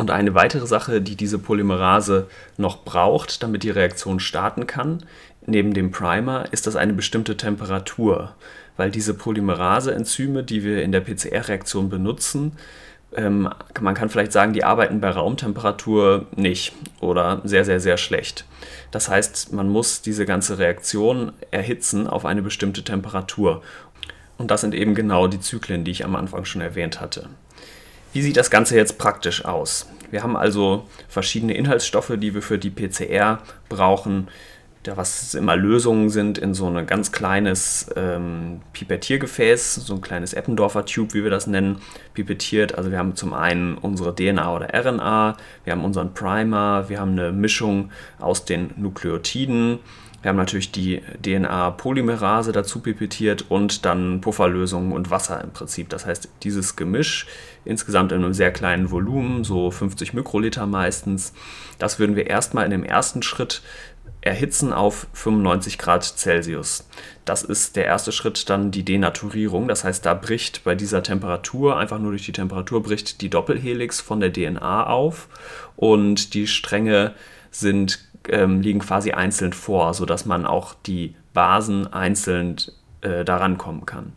Und 0.00 0.10
eine 0.10 0.34
weitere 0.34 0.66
Sache, 0.66 1.02
die 1.02 1.14
diese 1.14 1.38
Polymerase 1.38 2.26
noch 2.56 2.84
braucht, 2.84 3.42
damit 3.42 3.64
die 3.64 3.70
Reaktion 3.70 4.18
starten 4.18 4.66
kann, 4.66 5.04
neben 5.44 5.74
dem 5.74 5.90
Primer, 5.90 6.50
ist 6.52 6.66
das 6.66 6.74
eine 6.74 6.94
bestimmte 6.94 7.36
Temperatur. 7.36 8.34
Weil 8.78 8.90
diese 8.90 9.12
Polymerase-Enzyme, 9.12 10.42
die 10.42 10.64
wir 10.64 10.82
in 10.82 10.90
der 10.90 11.02
PCR-Reaktion 11.02 11.90
benutzen, 11.90 12.52
ähm, 13.14 13.50
man 13.78 13.94
kann 13.94 14.08
vielleicht 14.08 14.32
sagen, 14.32 14.54
die 14.54 14.64
arbeiten 14.64 15.02
bei 15.02 15.10
Raumtemperatur 15.10 16.28
nicht 16.34 16.72
oder 17.00 17.42
sehr, 17.44 17.66
sehr, 17.66 17.78
sehr 17.78 17.98
schlecht. 17.98 18.46
Das 18.92 19.10
heißt, 19.10 19.52
man 19.52 19.68
muss 19.68 20.00
diese 20.00 20.24
ganze 20.24 20.56
Reaktion 20.56 21.32
erhitzen 21.50 22.06
auf 22.06 22.24
eine 22.24 22.40
bestimmte 22.40 22.84
Temperatur. 22.84 23.60
Und 24.38 24.50
das 24.50 24.62
sind 24.62 24.74
eben 24.74 24.94
genau 24.94 25.26
die 25.26 25.40
Zyklen, 25.40 25.84
die 25.84 25.90
ich 25.90 26.06
am 26.06 26.16
Anfang 26.16 26.46
schon 26.46 26.62
erwähnt 26.62 27.02
hatte. 27.02 27.28
Wie 28.12 28.22
sieht 28.22 28.36
das 28.36 28.50
Ganze 28.50 28.76
jetzt 28.76 28.98
praktisch 28.98 29.44
aus? 29.44 29.86
Wir 30.10 30.24
haben 30.24 30.36
also 30.36 30.86
verschiedene 31.08 31.54
Inhaltsstoffe, 31.54 32.12
die 32.16 32.34
wir 32.34 32.42
für 32.42 32.58
die 32.58 32.70
PCR 32.70 33.38
brauchen, 33.68 34.26
was 34.84 35.34
immer 35.34 35.56
Lösungen 35.56 36.08
sind 36.08 36.38
in 36.38 36.54
so 36.54 36.66
ein 36.66 36.86
ganz 36.86 37.12
kleines 37.12 37.88
ähm, 37.96 38.62
Pipettiergefäß, 38.72 39.74
so 39.74 39.94
ein 39.94 40.00
kleines 40.00 40.32
Eppendorfer 40.32 40.86
Tube, 40.86 41.14
wie 41.14 41.22
wir 41.22 41.30
das 41.30 41.46
nennen, 41.46 41.82
pipettiert. 42.14 42.76
Also 42.76 42.90
wir 42.90 42.98
haben 42.98 43.14
zum 43.14 43.34
einen 43.34 43.76
unsere 43.76 44.14
DNA 44.14 44.56
oder 44.56 44.74
RNA, 44.74 45.36
wir 45.64 45.72
haben 45.72 45.84
unseren 45.84 46.14
Primer, 46.14 46.88
wir 46.88 46.98
haben 46.98 47.12
eine 47.12 47.30
Mischung 47.30 47.90
aus 48.18 48.44
den 48.44 48.70
Nukleotiden, 48.76 49.80
wir 50.22 50.28
haben 50.28 50.36
natürlich 50.36 50.70
die 50.70 51.00
DNA-Polymerase 51.24 52.52
dazu 52.52 52.80
pipettiert 52.80 53.46
und 53.50 53.84
dann 53.86 54.20
Pufferlösungen 54.20 54.92
und 54.92 55.10
Wasser 55.10 55.42
im 55.42 55.50
Prinzip. 55.50 55.88
Das 55.88 56.04
heißt, 56.04 56.28
dieses 56.42 56.76
Gemisch 56.76 57.26
insgesamt 57.64 58.12
in 58.12 58.22
einem 58.22 58.34
sehr 58.34 58.52
kleinen 58.52 58.90
Volumen, 58.90 59.44
so 59.44 59.70
50 59.70 60.12
Mikroliter 60.12 60.66
meistens, 60.66 61.32
das 61.78 61.98
würden 61.98 62.16
wir 62.16 62.26
erstmal 62.26 62.66
in 62.66 62.70
dem 62.70 62.84
ersten 62.84 63.22
Schritt 63.22 63.62
erhitzen 64.22 64.72
auf 64.72 65.06
95 65.14 65.78
Grad 65.78 66.04
Celsius. 66.04 66.86
Das 67.24 67.42
ist 67.42 67.76
der 67.76 67.86
erste 67.86 68.12
Schritt 68.12 68.50
dann 68.50 68.70
die 68.70 68.84
Denaturierung. 68.84 69.66
Das 69.68 69.84
heißt, 69.84 70.04
da 70.04 70.12
bricht 70.12 70.64
bei 70.64 70.74
dieser 70.74 71.02
Temperatur, 71.02 71.78
einfach 71.78 71.98
nur 71.98 72.10
durch 72.10 72.26
die 72.26 72.32
Temperatur, 72.32 72.82
bricht 72.82 73.22
die 73.22 73.30
Doppelhelix 73.30 74.00
von 74.00 74.20
der 74.20 74.32
DNA 74.32 74.86
auf 74.86 75.28
und 75.76 76.34
die 76.34 76.46
Stränge 76.46 77.14
sind 77.50 78.09
ähm, 78.28 78.60
liegen 78.60 78.80
quasi 78.80 79.12
einzeln 79.12 79.52
vor, 79.52 79.94
sodass 79.94 80.26
man 80.26 80.46
auch 80.46 80.74
die 80.86 81.14
Basen 81.32 81.92
einzeln 81.92 82.56
äh, 83.00 83.24
daran 83.24 83.58
kommen 83.58 83.86
kann. 83.86 84.12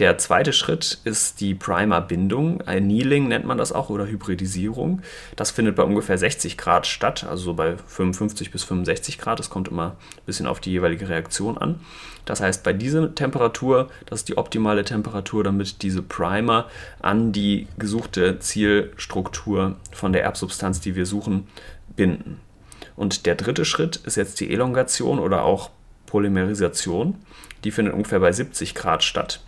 Der 0.00 0.18
zweite 0.18 0.52
Schritt 0.52 0.98
ist 1.04 1.40
die 1.40 1.54
Primer-Bindung. 1.54 2.62
Annealing 2.62 3.28
nennt 3.28 3.44
man 3.44 3.58
das 3.58 3.70
auch 3.70 3.90
oder 3.90 4.08
Hybridisierung. 4.08 5.02
Das 5.36 5.52
findet 5.52 5.76
bei 5.76 5.84
ungefähr 5.84 6.18
60 6.18 6.58
Grad 6.58 6.88
statt, 6.88 7.22
also 7.22 7.44
so 7.44 7.54
bei 7.54 7.76
55 7.76 8.50
bis 8.50 8.64
65 8.64 9.18
Grad. 9.18 9.38
Das 9.38 9.50
kommt 9.50 9.68
immer 9.68 9.90
ein 9.90 10.26
bisschen 10.26 10.48
auf 10.48 10.58
die 10.58 10.72
jeweilige 10.72 11.08
Reaktion 11.08 11.56
an. 11.56 11.78
Das 12.24 12.40
heißt, 12.40 12.64
bei 12.64 12.72
dieser 12.72 13.14
Temperatur, 13.14 13.88
das 14.06 14.20
ist 14.20 14.28
die 14.28 14.36
optimale 14.36 14.84
Temperatur, 14.84 15.44
damit 15.44 15.82
diese 15.82 16.02
Primer 16.02 16.66
an 17.00 17.30
die 17.30 17.68
gesuchte 17.78 18.40
Zielstruktur 18.40 19.76
von 19.92 20.12
der 20.12 20.24
Erbsubstanz, 20.24 20.80
die 20.80 20.96
wir 20.96 21.06
suchen, 21.06 21.46
binden. 21.94 22.40
Und 22.96 23.26
der 23.26 23.34
dritte 23.34 23.64
Schritt 23.64 23.96
ist 23.96 24.16
jetzt 24.16 24.40
die 24.40 24.52
Elongation 24.52 25.18
oder 25.18 25.44
auch 25.44 25.70
Polymerisation. 26.06 27.16
Die 27.64 27.70
findet 27.70 27.94
ungefähr 27.94 28.20
bei 28.20 28.32
70 28.32 28.74
Grad 28.74 29.02
statt. 29.02 29.40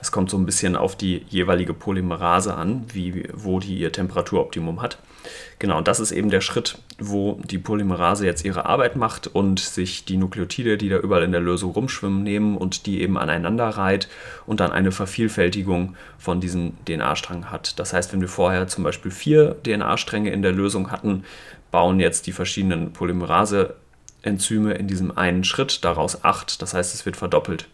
Das 0.00 0.12
kommt 0.12 0.30
so 0.30 0.38
ein 0.38 0.46
bisschen 0.46 0.76
auf 0.76 0.96
die 0.96 1.26
jeweilige 1.28 1.74
Polymerase 1.74 2.54
an, 2.54 2.86
wie, 2.92 3.28
wo 3.34 3.60
die 3.60 3.78
ihr 3.78 3.92
Temperaturoptimum 3.92 4.80
hat. 4.80 4.98
Genau, 5.58 5.76
und 5.76 5.88
das 5.88 6.00
ist 6.00 6.10
eben 6.10 6.30
der 6.30 6.40
Schritt, 6.40 6.78
wo 6.98 7.38
die 7.44 7.58
Polymerase 7.58 8.24
jetzt 8.24 8.42
ihre 8.42 8.64
Arbeit 8.64 8.96
macht 8.96 9.26
und 9.26 9.60
sich 9.60 10.06
die 10.06 10.16
Nukleotide, 10.16 10.78
die 10.78 10.88
da 10.88 10.96
überall 10.96 11.22
in 11.22 11.32
der 11.32 11.42
Lösung 11.42 11.72
rumschwimmen, 11.72 12.22
nehmen 12.22 12.56
und 12.56 12.86
die 12.86 13.02
eben 13.02 13.18
aneinander 13.18 13.68
reiht 13.68 14.08
und 14.46 14.60
dann 14.60 14.72
eine 14.72 14.90
Vervielfältigung 14.90 15.96
von 16.16 16.40
diesem 16.40 16.72
DNA-Strang 16.86 17.50
hat. 17.50 17.78
Das 17.78 17.92
heißt, 17.92 18.14
wenn 18.14 18.22
wir 18.22 18.28
vorher 18.28 18.68
zum 18.68 18.84
Beispiel 18.84 19.10
vier 19.10 19.56
DNA-Stränge 19.62 20.30
in 20.30 20.40
der 20.40 20.52
Lösung 20.52 20.90
hatten, 20.90 21.24
bauen 21.70 22.00
jetzt 22.00 22.26
die 22.26 22.32
verschiedenen 22.32 22.92
Polymerase-Enzyme 22.92 24.74
in 24.74 24.86
diesem 24.86 25.16
einen 25.16 25.44
Schritt 25.44 25.84
daraus 25.84 26.24
acht. 26.24 26.62
Das 26.62 26.74
heißt, 26.74 26.94
es 26.94 27.06
wird 27.06 27.16
verdoppelt. 27.16 27.68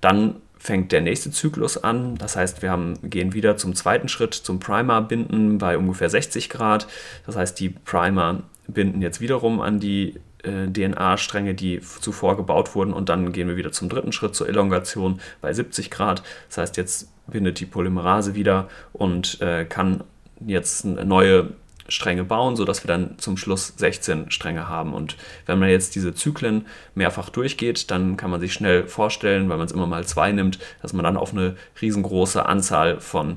Dann 0.00 0.36
fängt 0.58 0.92
der 0.92 1.00
nächste 1.00 1.30
Zyklus 1.32 1.82
an. 1.82 2.16
Das 2.16 2.36
heißt, 2.36 2.62
wir 2.62 2.70
haben, 2.70 2.94
gehen 3.02 3.34
wieder 3.34 3.56
zum 3.56 3.74
zweiten 3.74 4.08
Schritt, 4.08 4.34
zum 4.34 4.60
Primer-Binden 4.60 5.58
bei 5.58 5.76
ungefähr 5.76 6.08
60 6.08 6.48
Grad. 6.50 6.86
Das 7.26 7.36
heißt, 7.36 7.58
die 7.58 7.70
Primer 7.70 8.44
binden 8.68 9.02
jetzt 9.02 9.20
wiederum 9.20 9.60
an 9.60 9.80
die 9.80 10.20
äh, 10.44 10.68
DNA-Stränge, 10.68 11.54
die 11.54 11.80
zuvor 11.80 12.36
gebaut 12.36 12.76
wurden. 12.76 12.92
Und 12.92 13.08
dann 13.08 13.32
gehen 13.32 13.48
wir 13.48 13.56
wieder 13.56 13.72
zum 13.72 13.88
dritten 13.88 14.12
Schritt, 14.12 14.36
zur 14.36 14.48
Elongation 14.48 15.20
bei 15.40 15.52
70 15.52 15.90
Grad. 15.90 16.22
Das 16.48 16.58
heißt, 16.58 16.76
jetzt 16.76 17.08
bindet 17.26 17.58
die 17.58 17.66
Polymerase 17.66 18.36
wieder 18.36 18.68
und 18.92 19.40
äh, 19.40 19.64
kann 19.64 20.04
jetzt 20.46 20.84
neue 20.84 21.50
Stränge 21.92 22.24
bauen, 22.24 22.56
sodass 22.56 22.84
wir 22.84 22.88
dann 22.88 23.18
zum 23.18 23.36
Schluss 23.36 23.74
16 23.76 24.30
Stränge 24.30 24.68
haben. 24.68 24.94
Und 24.94 25.16
wenn 25.46 25.58
man 25.58 25.68
jetzt 25.68 25.94
diese 25.94 26.14
Zyklen 26.14 26.66
mehrfach 26.94 27.28
durchgeht, 27.28 27.90
dann 27.90 28.16
kann 28.16 28.30
man 28.30 28.40
sich 28.40 28.52
schnell 28.52 28.86
vorstellen, 28.86 29.48
weil 29.48 29.58
man 29.58 29.66
es 29.66 29.72
immer 29.72 29.86
mal 29.86 30.04
zwei 30.04 30.32
nimmt, 30.32 30.58
dass 30.80 30.92
man 30.92 31.04
dann 31.04 31.16
auf 31.16 31.32
eine 31.32 31.56
riesengroße 31.80 32.44
Anzahl 32.46 33.00
von 33.00 33.36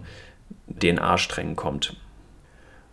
DNA-Strängen 0.69 1.55
kommt. 1.55 1.95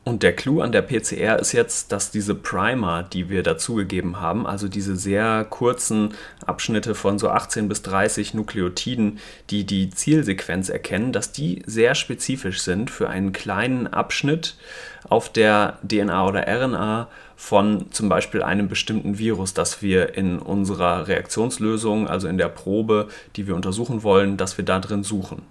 Und 0.05 0.25
der 0.25 0.35
Clou 0.35 0.61
an 0.61 0.73
der 0.73 0.83
PCR 0.83 1.39
ist 1.39 1.53
jetzt, 1.53 1.93
dass 1.93 2.11
diese 2.11 2.35
Primer, 2.35 3.05
die 3.05 3.29
wir 3.29 3.45
dazugegeben 3.45 4.21
haben, 4.21 4.49
also 4.49 4.67
diese 4.67 4.97
sehr 4.97 5.45
kurzen 5.45 6.15
Abschnitte 6.45 6.97
von 6.97 7.21
so 7.21 7.29
18 7.29 7.69
bis 7.69 7.83
30 7.83 8.35
Nukleotiden, 8.35 9.21
die 9.51 9.65
die 9.65 9.91
Zielsequenz 9.91 10.71
erkennen, 10.71 11.13
dass 11.13 11.31
die 11.31 11.63
sehr 11.67 11.95
spezifisch 11.95 12.63
sind 12.63 12.91
für 12.91 13.09
einen 13.09 13.31
kleinen 13.31 13.87
Abschnitt 13.87 14.57
auf 15.09 15.29
der 15.29 15.79
DNA 15.89 16.27
oder 16.27 16.49
RNA 16.49 17.09
von 17.37 17.93
zum 17.93 18.09
Beispiel 18.09 18.43
einem 18.43 18.69
bestimmten 18.69 19.19
Virus, 19.19 19.55
das 19.55 19.83
wir 19.83 20.17
in 20.17 20.41
unserer 20.41 21.07
Reaktionslösung, 21.07 22.09
also 22.09 22.27
in 22.27 22.39
der 22.39 22.49
Probe, 22.49 23.07
die 23.37 23.47
wir 23.47 23.55
untersuchen 23.55 24.03
wollen, 24.03 24.37
dass 24.37 24.59
wir 24.59 24.65
da 24.65 24.81
drin 24.81 25.05
suchen. 25.05 25.43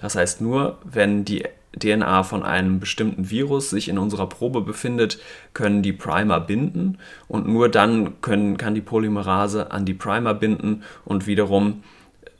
Das 0.00 0.16
heißt, 0.16 0.40
nur 0.40 0.78
wenn 0.84 1.24
die 1.24 1.44
DNA 1.78 2.24
von 2.24 2.42
einem 2.42 2.80
bestimmten 2.80 3.30
Virus 3.30 3.70
sich 3.70 3.88
in 3.88 3.98
unserer 3.98 4.28
Probe 4.28 4.60
befindet, 4.60 5.18
können 5.54 5.82
die 5.82 5.92
Primer 5.92 6.40
binden 6.40 6.98
und 7.28 7.46
nur 7.46 7.68
dann 7.68 8.20
können, 8.20 8.56
kann 8.56 8.74
die 8.74 8.80
Polymerase 8.80 9.70
an 9.70 9.84
die 9.84 9.94
Primer 9.94 10.34
binden 10.34 10.82
und 11.04 11.26
wiederum 11.26 11.84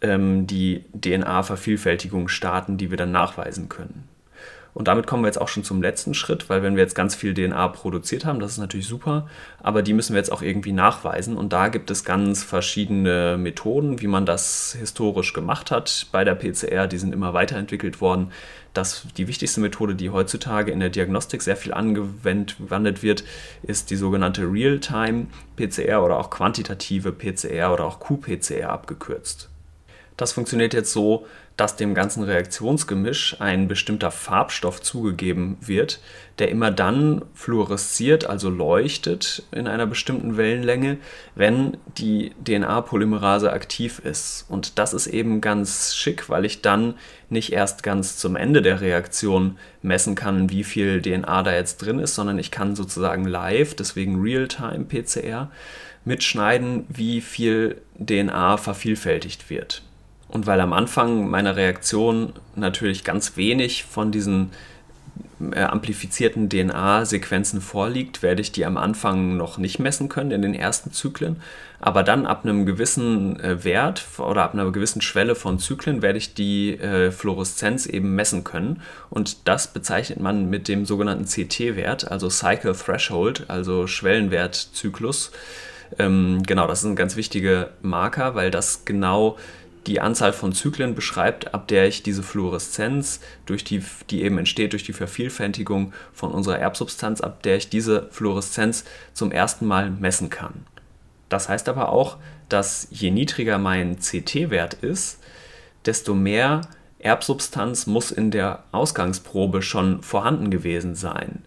ähm, 0.00 0.46
die 0.46 0.84
DNA-Vervielfältigung 1.00 2.28
starten, 2.28 2.76
die 2.76 2.90
wir 2.90 2.96
dann 2.96 3.12
nachweisen 3.12 3.68
können. 3.68 4.09
Und 4.72 4.88
damit 4.88 5.06
kommen 5.06 5.22
wir 5.22 5.28
jetzt 5.28 5.40
auch 5.40 5.48
schon 5.48 5.64
zum 5.64 5.82
letzten 5.82 6.14
Schritt, 6.14 6.48
weil 6.48 6.62
wenn 6.62 6.76
wir 6.76 6.82
jetzt 6.82 6.94
ganz 6.94 7.14
viel 7.14 7.34
DNA 7.34 7.68
produziert 7.68 8.24
haben, 8.24 8.40
das 8.40 8.52
ist 8.52 8.58
natürlich 8.58 8.86
super, 8.86 9.28
aber 9.60 9.82
die 9.82 9.92
müssen 9.92 10.14
wir 10.14 10.18
jetzt 10.18 10.32
auch 10.32 10.42
irgendwie 10.42 10.72
nachweisen. 10.72 11.36
Und 11.36 11.52
da 11.52 11.68
gibt 11.68 11.90
es 11.90 12.04
ganz 12.04 12.44
verschiedene 12.44 13.36
Methoden, 13.36 14.00
wie 14.00 14.06
man 14.06 14.26
das 14.26 14.76
historisch 14.78 15.32
gemacht 15.32 15.70
hat 15.70 16.06
bei 16.12 16.24
der 16.24 16.34
PCR. 16.34 16.86
Die 16.86 16.98
sind 16.98 17.12
immer 17.12 17.34
weiterentwickelt 17.34 18.00
worden. 18.00 18.30
Das, 18.72 19.06
die 19.16 19.26
wichtigste 19.26 19.60
Methode, 19.60 19.96
die 19.96 20.10
heutzutage 20.10 20.70
in 20.70 20.78
der 20.78 20.90
Diagnostik 20.90 21.42
sehr 21.42 21.56
viel 21.56 21.74
angewendet 21.74 23.02
wird, 23.02 23.24
ist 23.64 23.90
die 23.90 23.96
sogenannte 23.96 24.42
Real-Time-PCR 24.42 26.04
oder 26.04 26.18
auch 26.18 26.30
quantitative 26.30 27.10
PCR 27.10 27.72
oder 27.72 27.84
auch 27.84 27.98
QPCR 27.98 28.70
abgekürzt. 28.70 29.49
Das 30.20 30.32
funktioniert 30.32 30.74
jetzt 30.74 30.92
so, 30.92 31.26
dass 31.56 31.76
dem 31.76 31.94
ganzen 31.94 32.22
Reaktionsgemisch 32.24 33.40
ein 33.40 33.68
bestimmter 33.68 34.10
Farbstoff 34.10 34.82
zugegeben 34.82 35.56
wird, 35.62 35.98
der 36.38 36.50
immer 36.50 36.70
dann 36.70 37.24
fluoresziert, 37.32 38.26
also 38.26 38.50
leuchtet 38.50 39.44
in 39.50 39.66
einer 39.66 39.86
bestimmten 39.86 40.36
Wellenlänge, 40.36 40.98
wenn 41.36 41.78
die 41.96 42.32
DNA-Polymerase 42.44 43.50
aktiv 43.50 43.98
ist. 43.98 44.44
Und 44.50 44.78
das 44.78 44.92
ist 44.92 45.06
eben 45.06 45.40
ganz 45.40 45.96
schick, 45.96 46.28
weil 46.28 46.44
ich 46.44 46.60
dann 46.60 46.96
nicht 47.30 47.54
erst 47.54 47.82
ganz 47.82 48.18
zum 48.18 48.36
Ende 48.36 48.60
der 48.60 48.82
Reaktion 48.82 49.56
messen 49.80 50.16
kann, 50.16 50.50
wie 50.50 50.64
viel 50.64 51.00
DNA 51.00 51.44
da 51.44 51.54
jetzt 51.54 51.78
drin 51.78 51.98
ist, 51.98 52.14
sondern 52.14 52.38
ich 52.38 52.50
kann 52.50 52.76
sozusagen 52.76 53.24
live, 53.24 53.74
deswegen 53.74 54.20
Real-Time-PCR, 54.20 55.50
mitschneiden, 56.04 56.84
wie 56.90 57.22
viel 57.22 57.80
DNA 57.98 58.58
vervielfältigt 58.58 59.48
wird. 59.48 59.82
Und 60.30 60.46
weil 60.46 60.60
am 60.60 60.72
Anfang 60.72 61.28
meiner 61.28 61.56
Reaktion 61.56 62.32
natürlich 62.54 63.02
ganz 63.04 63.36
wenig 63.36 63.84
von 63.84 64.12
diesen 64.12 64.50
äh, 65.52 65.62
amplifizierten 65.62 66.48
DNA-Sequenzen 66.48 67.60
vorliegt, 67.60 68.22
werde 68.22 68.42
ich 68.42 68.52
die 68.52 68.64
am 68.64 68.76
Anfang 68.76 69.36
noch 69.36 69.58
nicht 69.58 69.78
messen 69.78 70.08
können 70.08 70.30
in 70.30 70.42
den 70.42 70.54
ersten 70.54 70.92
Zyklen. 70.92 71.36
Aber 71.80 72.02
dann 72.02 72.26
ab 72.26 72.44
einem 72.44 72.66
gewissen 72.66 73.40
äh, 73.40 73.64
Wert 73.64 74.04
oder 74.18 74.42
ab 74.44 74.52
einer 74.54 74.70
gewissen 74.70 75.00
Schwelle 75.00 75.34
von 75.34 75.58
Zyklen 75.58 76.02
werde 76.02 76.18
ich 76.18 76.34
die 76.34 76.78
äh, 76.78 77.10
Fluoreszenz 77.10 77.86
eben 77.86 78.14
messen 78.14 78.44
können. 78.44 78.82
Und 79.08 79.48
das 79.48 79.72
bezeichnet 79.72 80.20
man 80.20 80.50
mit 80.50 80.68
dem 80.68 80.84
sogenannten 80.84 81.24
CT-Wert, 81.24 82.10
also 82.10 82.28
Cycle 82.28 82.74
Threshold, 82.74 83.46
also 83.48 83.86
Schwellenwertzyklus. 83.86 85.32
Ähm, 85.98 86.42
genau, 86.46 86.66
das 86.66 86.80
ist 86.80 86.84
ein 86.84 86.96
ganz 86.96 87.16
wichtiger 87.16 87.70
Marker, 87.82 88.34
weil 88.34 88.50
das 88.50 88.84
genau 88.84 89.36
die 89.86 90.00
Anzahl 90.00 90.32
von 90.32 90.52
Zyklen 90.52 90.94
beschreibt, 90.94 91.54
ab 91.54 91.68
der 91.68 91.86
ich 91.86 92.02
diese 92.02 92.22
Fluoreszenz, 92.22 93.20
durch 93.46 93.64
die, 93.64 93.82
die 94.10 94.22
eben 94.22 94.38
entsteht 94.38 94.72
durch 94.72 94.84
die 94.84 94.92
Vervielfältigung 94.92 95.92
von 96.12 96.32
unserer 96.32 96.58
Erbsubstanz, 96.58 97.20
ab 97.20 97.42
der 97.42 97.56
ich 97.56 97.70
diese 97.70 98.08
Fluoreszenz 98.10 98.84
zum 99.14 99.32
ersten 99.32 99.66
Mal 99.66 99.90
messen 99.90 100.28
kann. 100.28 100.66
Das 101.28 101.48
heißt 101.48 101.68
aber 101.68 101.90
auch, 101.90 102.18
dass 102.48 102.88
je 102.90 103.10
niedriger 103.10 103.58
mein 103.58 103.98
CT-Wert 103.98 104.74
ist, 104.74 105.20
desto 105.86 106.14
mehr 106.14 106.62
Erbsubstanz 106.98 107.86
muss 107.86 108.10
in 108.10 108.30
der 108.30 108.64
Ausgangsprobe 108.72 109.62
schon 109.62 110.02
vorhanden 110.02 110.50
gewesen 110.50 110.94
sein. 110.94 111.42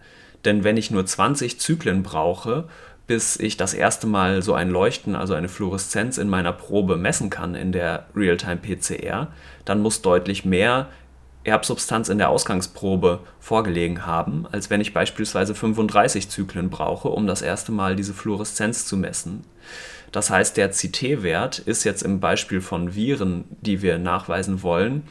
Denn 0.45 0.63
wenn 0.63 0.77
ich 0.77 0.91
nur 0.91 1.05
20 1.05 1.59
Zyklen 1.59 2.01
brauche, 2.03 2.67
bis 3.07 3.37
ich 3.37 3.57
das 3.57 3.73
erste 3.73 4.07
Mal 4.07 4.41
so 4.41 4.53
ein 4.53 4.69
Leuchten, 4.69 5.15
also 5.15 5.33
eine 5.33 5.49
Fluoreszenz 5.49 6.17
in 6.17 6.29
meiner 6.29 6.53
Probe 6.53 6.95
messen 6.95 7.29
kann 7.29 7.55
in 7.55 7.71
der 7.71 8.05
Realtime-PCR, 8.15 9.27
dann 9.65 9.81
muss 9.81 10.01
deutlich 10.01 10.45
mehr 10.45 10.87
Erbsubstanz 11.43 12.07
in 12.07 12.17
der 12.17 12.29
Ausgangsprobe 12.29 13.19
vorgelegen 13.39 14.05
haben, 14.05 14.47
als 14.51 14.69
wenn 14.69 14.79
ich 14.79 14.93
beispielsweise 14.93 15.53
35 15.53 16.29
Zyklen 16.29 16.69
brauche, 16.69 17.09
um 17.09 17.27
das 17.27 17.41
erste 17.41 17.73
Mal 17.73 17.97
diese 17.97 18.13
Fluoreszenz 18.13 18.85
zu 18.85 18.95
messen. 18.95 19.43
Das 20.13 20.29
heißt, 20.29 20.55
der 20.55 20.69
CT-Wert 20.69 21.59
ist 21.59 21.83
jetzt 21.83 22.03
im 22.03 22.19
Beispiel 22.19 22.61
von 22.61 22.95
Viren, 22.95 23.43
die 23.61 23.81
wir 23.81 23.97
nachweisen 23.97 24.61
wollen, 24.61 25.03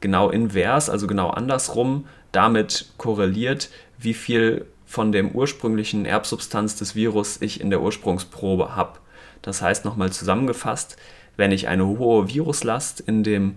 genau 0.00 0.30
invers, 0.30 0.88
also 0.88 1.06
genau 1.06 1.30
andersrum, 1.30 2.06
damit 2.32 2.92
korreliert, 2.96 3.68
wie 3.98 4.14
viel 4.14 4.66
von 4.86 5.12
dem 5.12 5.32
ursprünglichen 5.32 6.06
Erbsubstanz 6.06 6.76
des 6.76 6.94
Virus 6.94 7.42
ich 7.42 7.60
in 7.60 7.70
der 7.70 7.82
Ursprungsprobe 7.82 8.76
habe. 8.76 9.00
Das 9.42 9.60
heißt 9.60 9.84
nochmal 9.84 10.12
zusammengefasst, 10.12 10.96
wenn 11.36 11.52
ich 11.52 11.68
eine 11.68 11.86
hohe 11.86 12.28
Viruslast 12.28 13.00
in, 13.00 13.22
dem, 13.22 13.56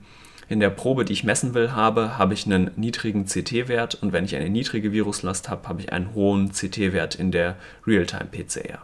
in 0.50 0.59
der 0.59 0.71
Probe, 0.71 1.05
die 1.05 1.13
ich 1.13 1.24
messen 1.24 1.53
will, 1.53 1.71
habe, 1.71 2.17
habe 2.17 2.33
ich 2.33 2.45
einen 2.45 2.71
niedrigen 2.75 3.25
CT-Wert 3.25 3.95
und 4.01 4.12
wenn 4.12 4.25
ich 4.25 4.36
eine 4.36 4.50
niedrige 4.50 4.91
Viruslast 4.91 5.50
habe, 5.50 5.67
habe 5.69 5.81
ich 5.81 5.93
einen 5.93 6.13
hohen 6.13 6.51
CT-Wert 6.51 7.15
in 7.15 7.31
der 7.31 7.55
Realtime-PCR. 7.88 8.79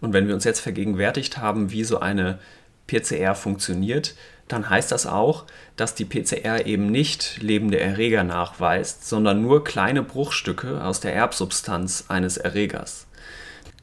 Und 0.00 0.12
wenn 0.12 0.28
wir 0.28 0.34
uns 0.34 0.44
jetzt 0.44 0.60
vergegenwärtigt 0.60 1.38
haben, 1.38 1.70
wie 1.70 1.84
so 1.84 2.00
eine 2.00 2.38
PCR 2.86 3.34
funktioniert, 3.34 4.14
dann 4.52 4.68
heißt 4.68 4.90
das 4.92 5.06
auch, 5.06 5.44
dass 5.76 5.94
die 5.94 6.04
PCR 6.04 6.66
eben 6.66 6.90
nicht 6.90 7.40
lebende 7.40 7.78
Erreger 7.78 8.24
nachweist, 8.24 9.08
sondern 9.08 9.42
nur 9.42 9.64
kleine 9.64 10.02
Bruchstücke 10.02 10.82
aus 10.82 11.00
der 11.00 11.14
Erbsubstanz 11.14 12.06
eines 12.08 12.36
Erregers. 12.36 13.06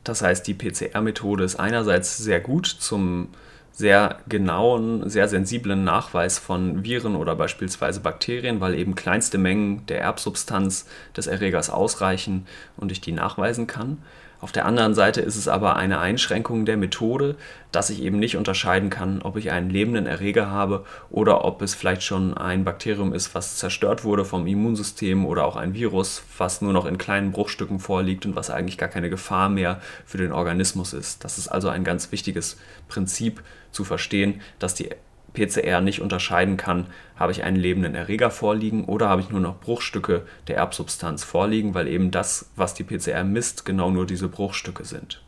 Das 0.03 0.21
heißt, 0.21 0.45
die 0.47 0.53
PCR-Methode 0.53 1.43
ist 1.43 1.55
einerseits 1.57 2.17
sehr 2.17 2.39
gut 2.39 2.67
zum 2.67 3.29
sehr 3.71 4.17
genauen, 4.27 5.07
sehr 5.07 5.27
sensiblen 5.27 5.83
Nachweis 5.83 6.39
von 6.39 6.83
Viren 6.83 7.15
oder 7.15 7.35
beispielsweise 7.35 7.99
Bakterien, 7.99 8.59
weil 8.59 8.73
eben 8.73 8.95
kleinste 8.95 9.37
Mengen 9.37 9.85
der 9.85 10.01
Erbsubstanz 10.01 10.87
des 11.15 11.27
Erregers 11.27 11.69
ausreichen 11.69 12.47
und 12.75 12.91
ich 12.91 13.01
die 13.01 13.11
nachweisen 13.11 13.67
kann. 13.67 13.99
Auf 14.39 14.51
der 14.51 14.65
anderen 14.65 14.93
Seite 14.93 15.21
ist 15.21 15.35
es 15.35 15.47
aber 15.47 15.77
eine 15.77 15.99
Einschränkung 15.99 16.65
der 16.65 16.77
Methode, 16.77 17.35
dass 17.71 17.89
ich 17.89 18.03
eben 18.03 18.19
nicht 18.19 18.37
unterscheiden 18.37 18.91
kann, 18.91 19.21
ob 19.23 19.35
ich 19.35 19.49
einen 19.49 19.71
lebenden 19.71 20.05
Erreger 20.05 20.51
habe 20.51 20.85
oder 21.09 21.43
ob 21.43 21.63
es 21.63 21.73
vielleicht 21.73 22.03
schon 22.03 22.37
ein 22.37 22.63
Bakterium 22.63 23.13
ist, 23.13 23.33
was 23.33 23.57
zerstört 23.57 24.03
wurde 24.03 24.25
vom 24.25 24.45
Immunsystem 24.45 25.25
oder 25.25 25.43
auch 25.45 25.55
ein 25.55 25.73
Virus, 25.73 26.23
was 26.37 26.61
nur 26.61 26.71
noch 26.71 26.85
in 26.85 26.99
kleinen 26.99 27.31
Bruchstücken 27.31 27.79
vorliegt 27.79 28.27
und 28.27 28.35
was 28.35 28.51
eigentlich 28.51 28.77
gar 28.77 28.89
keine 28.89 29.09
Gefahr 29.09 29.49
mehr 29.49 29.81
für 30.05 30.19
den 30.19 30.31
Organismus 30.31 30.93
ist. 30.93 31.23
Das 31.23 31.39
ist 31.39 31.47
also 31.47 31.69
ein 31.69 31.83
ganz 31.83 32.11
wichtiges 32.11 32.57
Prinzip 32.87 33.41
zu 33.71 33.83
verstehen, 33.83 34.41
dass 34.59 34.75
die 34.75 34.89
PCR 35.37 35.81
nicht 35.81 36.01
unterscheiden 36.01 36.57
kann, 36.57 36.87
habe 37.15 37.31
ich 37.31 37.43
einen 37.43 37.57
lebenden 37.57 37.93
Erreger 37.93 38.31
vorliegen 38.31 38.85
oder 38.85 39.07
habe 39.07 39.21
ich 39.21 39.29
nur 39.29 39.39
noch 39.39 39.59
Bruchstücke 39.59 40.23
der 40.47 40.57
Erbsubstanz 40.57 41.23
vorliegen, 41.23 41.75
weil 41.75 41.87
eben 41.87 42.09
das, 42.09 42.49
was 42.55 42.73
die 42.73 42.83
PCR 42.83 43.23
misst, 43.23 43.63
genau 43.63 43.91
nur 43.91 44.07
diese 44.07 44.27
Bruchstücke 44.27 44.83
sind. 44.83 45.21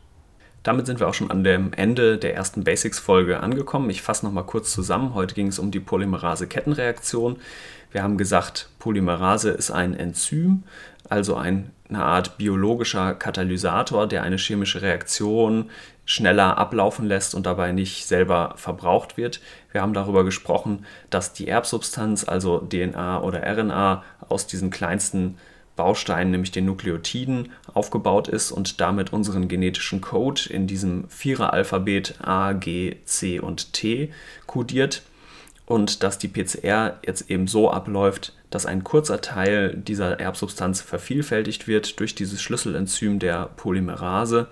Damit 0.64 0.86
sind 0.86 1.00
wir 1.00 1.08
auch 1.08 1.14
schon 1.14 1.30
an 1.30 1.44
dem 1.44 1.72
Ende 1.72 2.18
der 2.18 2.34
ersten 2.34 2.64
Basics-Folge 2.64 3.40
angekommen. 3.40 3.88
Ich 3.88 4.02
fasse 4.02 4.26
nochmal 4.26 4.44
kurz 4.44 4.72
zusammen. 4.72 5.14
Heute 5.14 5.34
ging 5.34 5.46
es 5.46 5.58
um 5.58 5.70
die 5.70 5.80
Polymerase-Kettenreaktion. 5.80 7.36
Wir 7.92 8.02
haben 8.02 8.18
gesagt, 8.18 8.68
Polymerase 8.78 9.50
ist 9.50 9.70
ein 9.70 9.94
Enzym, 9.94 10.64
also 11.08 11.34
eine 11.36 11.70
Art 11.92 12.36
biologischer 12.36 13.14
Katalysator, 13.14 14.06
der 14.06 14.22
eine 14.22 14.36
chemische 14.36 14.82
Reaktion 14.82 15.70
schneller 16.10 16.58
ablaufen 16.58 17.06
lässt 17.06 17.36
und 17.36 17.46
dabei 17.46 17.70
nicht 17.70 18.04
selber 18.04 18.54
verbraucht 18.56 19.16
wird. 19.16 19.40
Wir 19.70 19.80
haben 19.80 19.94
darüber 19.94 20.24
gesprochen, 20.24 20.84
dass 21.08 21.32
die 21.32 21.46
Erbsubstanz, 21.46 22.26
also 22.26 22.58
DNA 22.58 23.22
oder 23.22 23.46
RNA, 23.46 24.02
aus 24.28 24.48
diesen 24.48 24.70
kleinsten 24.70 25.38
Bausteinen, 25.76 26.32
nämlich 26.32 26.50
den 26.50 26.64
Nukleotiden, 26.64 27.52
aufgebaut 27.72 28.26
ist 28.26 28.50
und 28.50 28.80
damit 28.80 29.12
unseren 29.12 29.46
genetischen 29.46 30.00
Code 30.00 30.42
in 30.50 30.66
diesem 30.66 31.08
Viereralphabet 31.08 32.16
A, 32.20 32.54
G, 32.54 32.96
C 33.04 33.38
und 33.38 33.72
T 33.72 34.12
kodiert 34.48 35.02
und 35.64 36.02
dass 36.02 36.18
die 36.18 36.26
PCR 36.26 36.98
jetzt 37.06 37.30
eben 37.30 37.46
so 37.46 37.70
abläuft, 37.70 38.34
dass 38.50 38.66
ein 38.66 38.82
kurzer 38.82 39.20
Teil 39.20 39.76
dieser 39.76 40.18
Erbsubstanz 40.18 40.80
vervielfältigt 40.80 41.68
wird 41.68 42.00
durch 42.00 42.16
dieses 42.16 42.42
Schlüsselenzym 42.42 43.20
der 43.20 43.48
Polymerase 43.56 44.48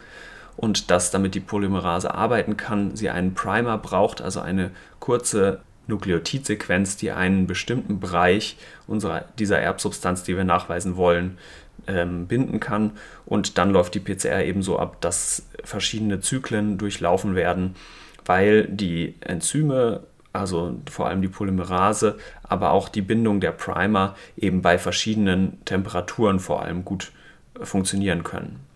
und 0.58 0.90
dass 0.90 1.12
damit 1.12 1.36
die 1.36 1.40
Polymerase 1.40 2.12
arbeiten 2.12 2.56
kann, 2.56 2.96
sie 2.96 3.10
einen 3.10 3.34
Primer 3.34 3.78
braucht, 3.78 4.20
also 4.20 4.40
eine 4.40 4.72
kurze 4.98 5.60
Nukleotidsequenz, 5.86 6.96
die 6.96 7.12
einen 7.12 7.46
bestimmten 7.46 8.00
Bereich 8.00 8.56
unserer, 8.88 9.24
dieser 9.38 9.60
Erbsubstanz, 9.60 10.24
die 10.24 10.36
wir 10.36 10.42
nachweisen 10.42 10.96
wollen, 10.96 11.38
ähm, 11.86 12.26
binden 12.26 12.58
kann. 12.58 12.90
Und 13.24 13.56
dann 13.56 13.70
läuft 13.70 13.94
die 13.94 14.00
PCR 14.00 14.44
eben 14.44 14.62
so 14.62 14.80
ab, 14.80 15.00
dass 15.00 15.46
verschiedene 15.62 16.20
Zyklen 16.20 16.76
durchlaufen 16.76 17.36
werden, 17.36 17.76
weil 18.26 18.66
die 18.66 19.14
Enzyme, 19.20 20.02
also 20.32 20.74
vor 20.90 21.06
allem 21.06 21.22
die 21.22 21.28
Polymerase, 21.28 22.18
aber 22.42 22.72
auch 22.72 22.88
die 22.88 23.02
Bindung 23.02 23.38
der 23.38 23.52
Primer 23.52 24.16
eben 24.36 24.60
bei 24.60 24.76
verschiedenen 24.76 25.64
Temperaturen 25.64 26.40
vor 26.40 26.62
allem 26.62 26.84
gut 26.84 27.12
funktionieren 27.62 28.24
können. 28.24 28.67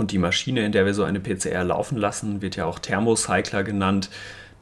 Und 0.00 0.12
die 0.12 0.18
Maschine, 0.18 0.64
in 0.64 0.72
der 0.72 0.86
wir 0.86 0.94
so 0.94 1.04
eine 1.04 1.20
PCR 1.20 1.62
laufen 1.62 1.98
lassen, 1.98 2.40
wird 2.40 2.56
ja 2.56 2.64
auch 2.64 2.78
Thermocycler 2.78 3.64
genannt. 3.64 4.08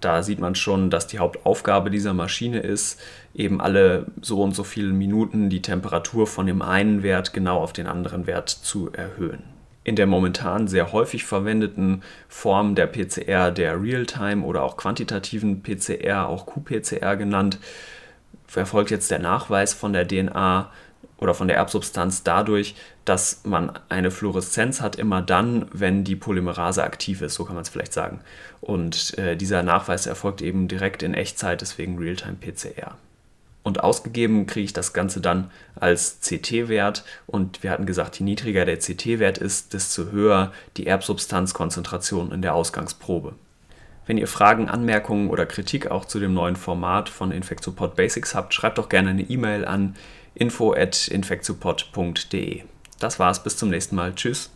Da 0.00 0.24
sieht 0.24 0.40
man 0.40 0.56
schon, 0.56 0.90
dass 0.90 1.06
die 1.06 1.20
Hauptaufgabe 1.20 1.90
dieser 1.90 2.12
Maschine 2.12 2.58
ist, 2.58 3.00
eben 3.36 3.60
alle 3.60 4.06
so 4.20 4.42
und 4.42 4.56
so 4.56 4.64
viele 4.64 4.92
Minuten 4.92 5.48
die 5.48 5.62
Temperatur 5.62 6.26
von 6.26 6.46
dem 6.46 6.60
einen 6.60 7.04
Wert 7.04 7.34
genau 7.34 7.58
auf 7.58 7.72
den 7.72 7.86
anderen 7.86 8.26
Wert 8.26 8.48
zu 8.48 8.90
erhöhen. 8.92 9.44
In 9.84 9.94
der 9.94 10.08
momentan 10.08 10.66
sehr 10.66 10.90
häufig 10.90 11.22
verwendeten 11.22 12.02
Form 12.28 12.74
der 12.74 12.88
PCR, 12.88 13.52
der 13.52 13.80
Realtime 13.80 14.44
oder 14.44 14.64
auch 14.64 14.76
quantitativen 14.76 15.62
PCR, 15.62 16.28
auch 16.28 16.46
qPCR 16.46 17.14
genannt, 17.14 17.60
erfolgt 18.56 18.90
jetzt 18.90 19.12
der 19.12 19.20
Nachweis 19.20 19.72
von 19.72 19.92
der 19.92 20.08
DNA 20.08 20.68
oder 21.18 21.34
von 21.34 21.48
der 21.48 21.56
Erbsubstanz 21.56 22.22
dadurch, 22.22 22.74
dass 23.04 23.40
man 23.44 23.72
eine 23.88 24.10
Fluoreszenz 24.10 24.80
hat 24.80 24.96
immer 24.96 25.20
dann, 25.20 25.66
wenn 25.72 26.04
die 26.04 26.16
Polymerase 26.16 26.82
aktiv 26.82 27.22
ist, 27.22 27.34
so 27.34 27.44
kann 27.44 27.54
man 27.54 27.62
es 27.62 27.68
vielleicht 27.68 27.92
sagen. 27.92 28.20
Und 28.60 29.18
äh, 29.18 29.36
dieser 29.36 29.62
Nachweis 29.62 30.06
erfolgt 30.06 30.42
eben 30.42 30.68
direkt 30.68 31.02
in 31.02 31.14
Echtzeit, 31.14 31.60
deswegen 31.60 31.98
Realtime-PCR. 31.98 32.96
Und 33.64 33.84
ausgegeben 33.84 34.46
kriege 34.46 34.64
ich 34.64 34.72
das 34.72 34.92
Ganze 34.92 35.20
dann 35.20 35.50
als 35.74 36.20
CT-Wert. 36.20 37.04
Und 37.26 37.62
wir 37.62 37.70
hatten 37.70 37.84
gesagt, 37.84 38.18
je 38.18 38.24
niedriger 38.24 38.64
der 38.64 38.78
CT-Wert 38.78 39.36
ist, 39.38 39.74
desto 39.74 40.10
höher 40.10 40.52
die 40.76 40.86
Erbsubstanzkonzentration 40.86 42.32
in 42.32 42.40
der 42.40 42.54
Ausgangsprobe. 42.54 43.34
Wenn 44.06 44.16
ihr 44.16 44.26
Fragen, 44.26 44.70
Anmerkungen 44.70 45.28
oder 45.28 45.44
Kritik 45.44 45.90
auch 45.90 46.06
zu 46.06 46.18
dem 46.18 46.32
neuen 46.32 46.56
Format 46.56 47.10
von 47.10 47.30
Infectsupport 47.30 47.94
Basics 47.94 48.34
habt, 48.34 48.54
schreibt 48.54 48.78
doch 48.78 48.88
gerne 48.88 49.10
eine 49.10 49.22
E-Mail 49.22 49.66
an 49.66 49.96
info@infectsupport.de. 50.38 52.62
Das 52.98 53.18
war's, 53.18 53.42
bis 53.42 53.56
zum 53.56 53.70
nächsten 53.70 53.96
Mal. 53.96 54.14
Tschüss. 54.14 54.50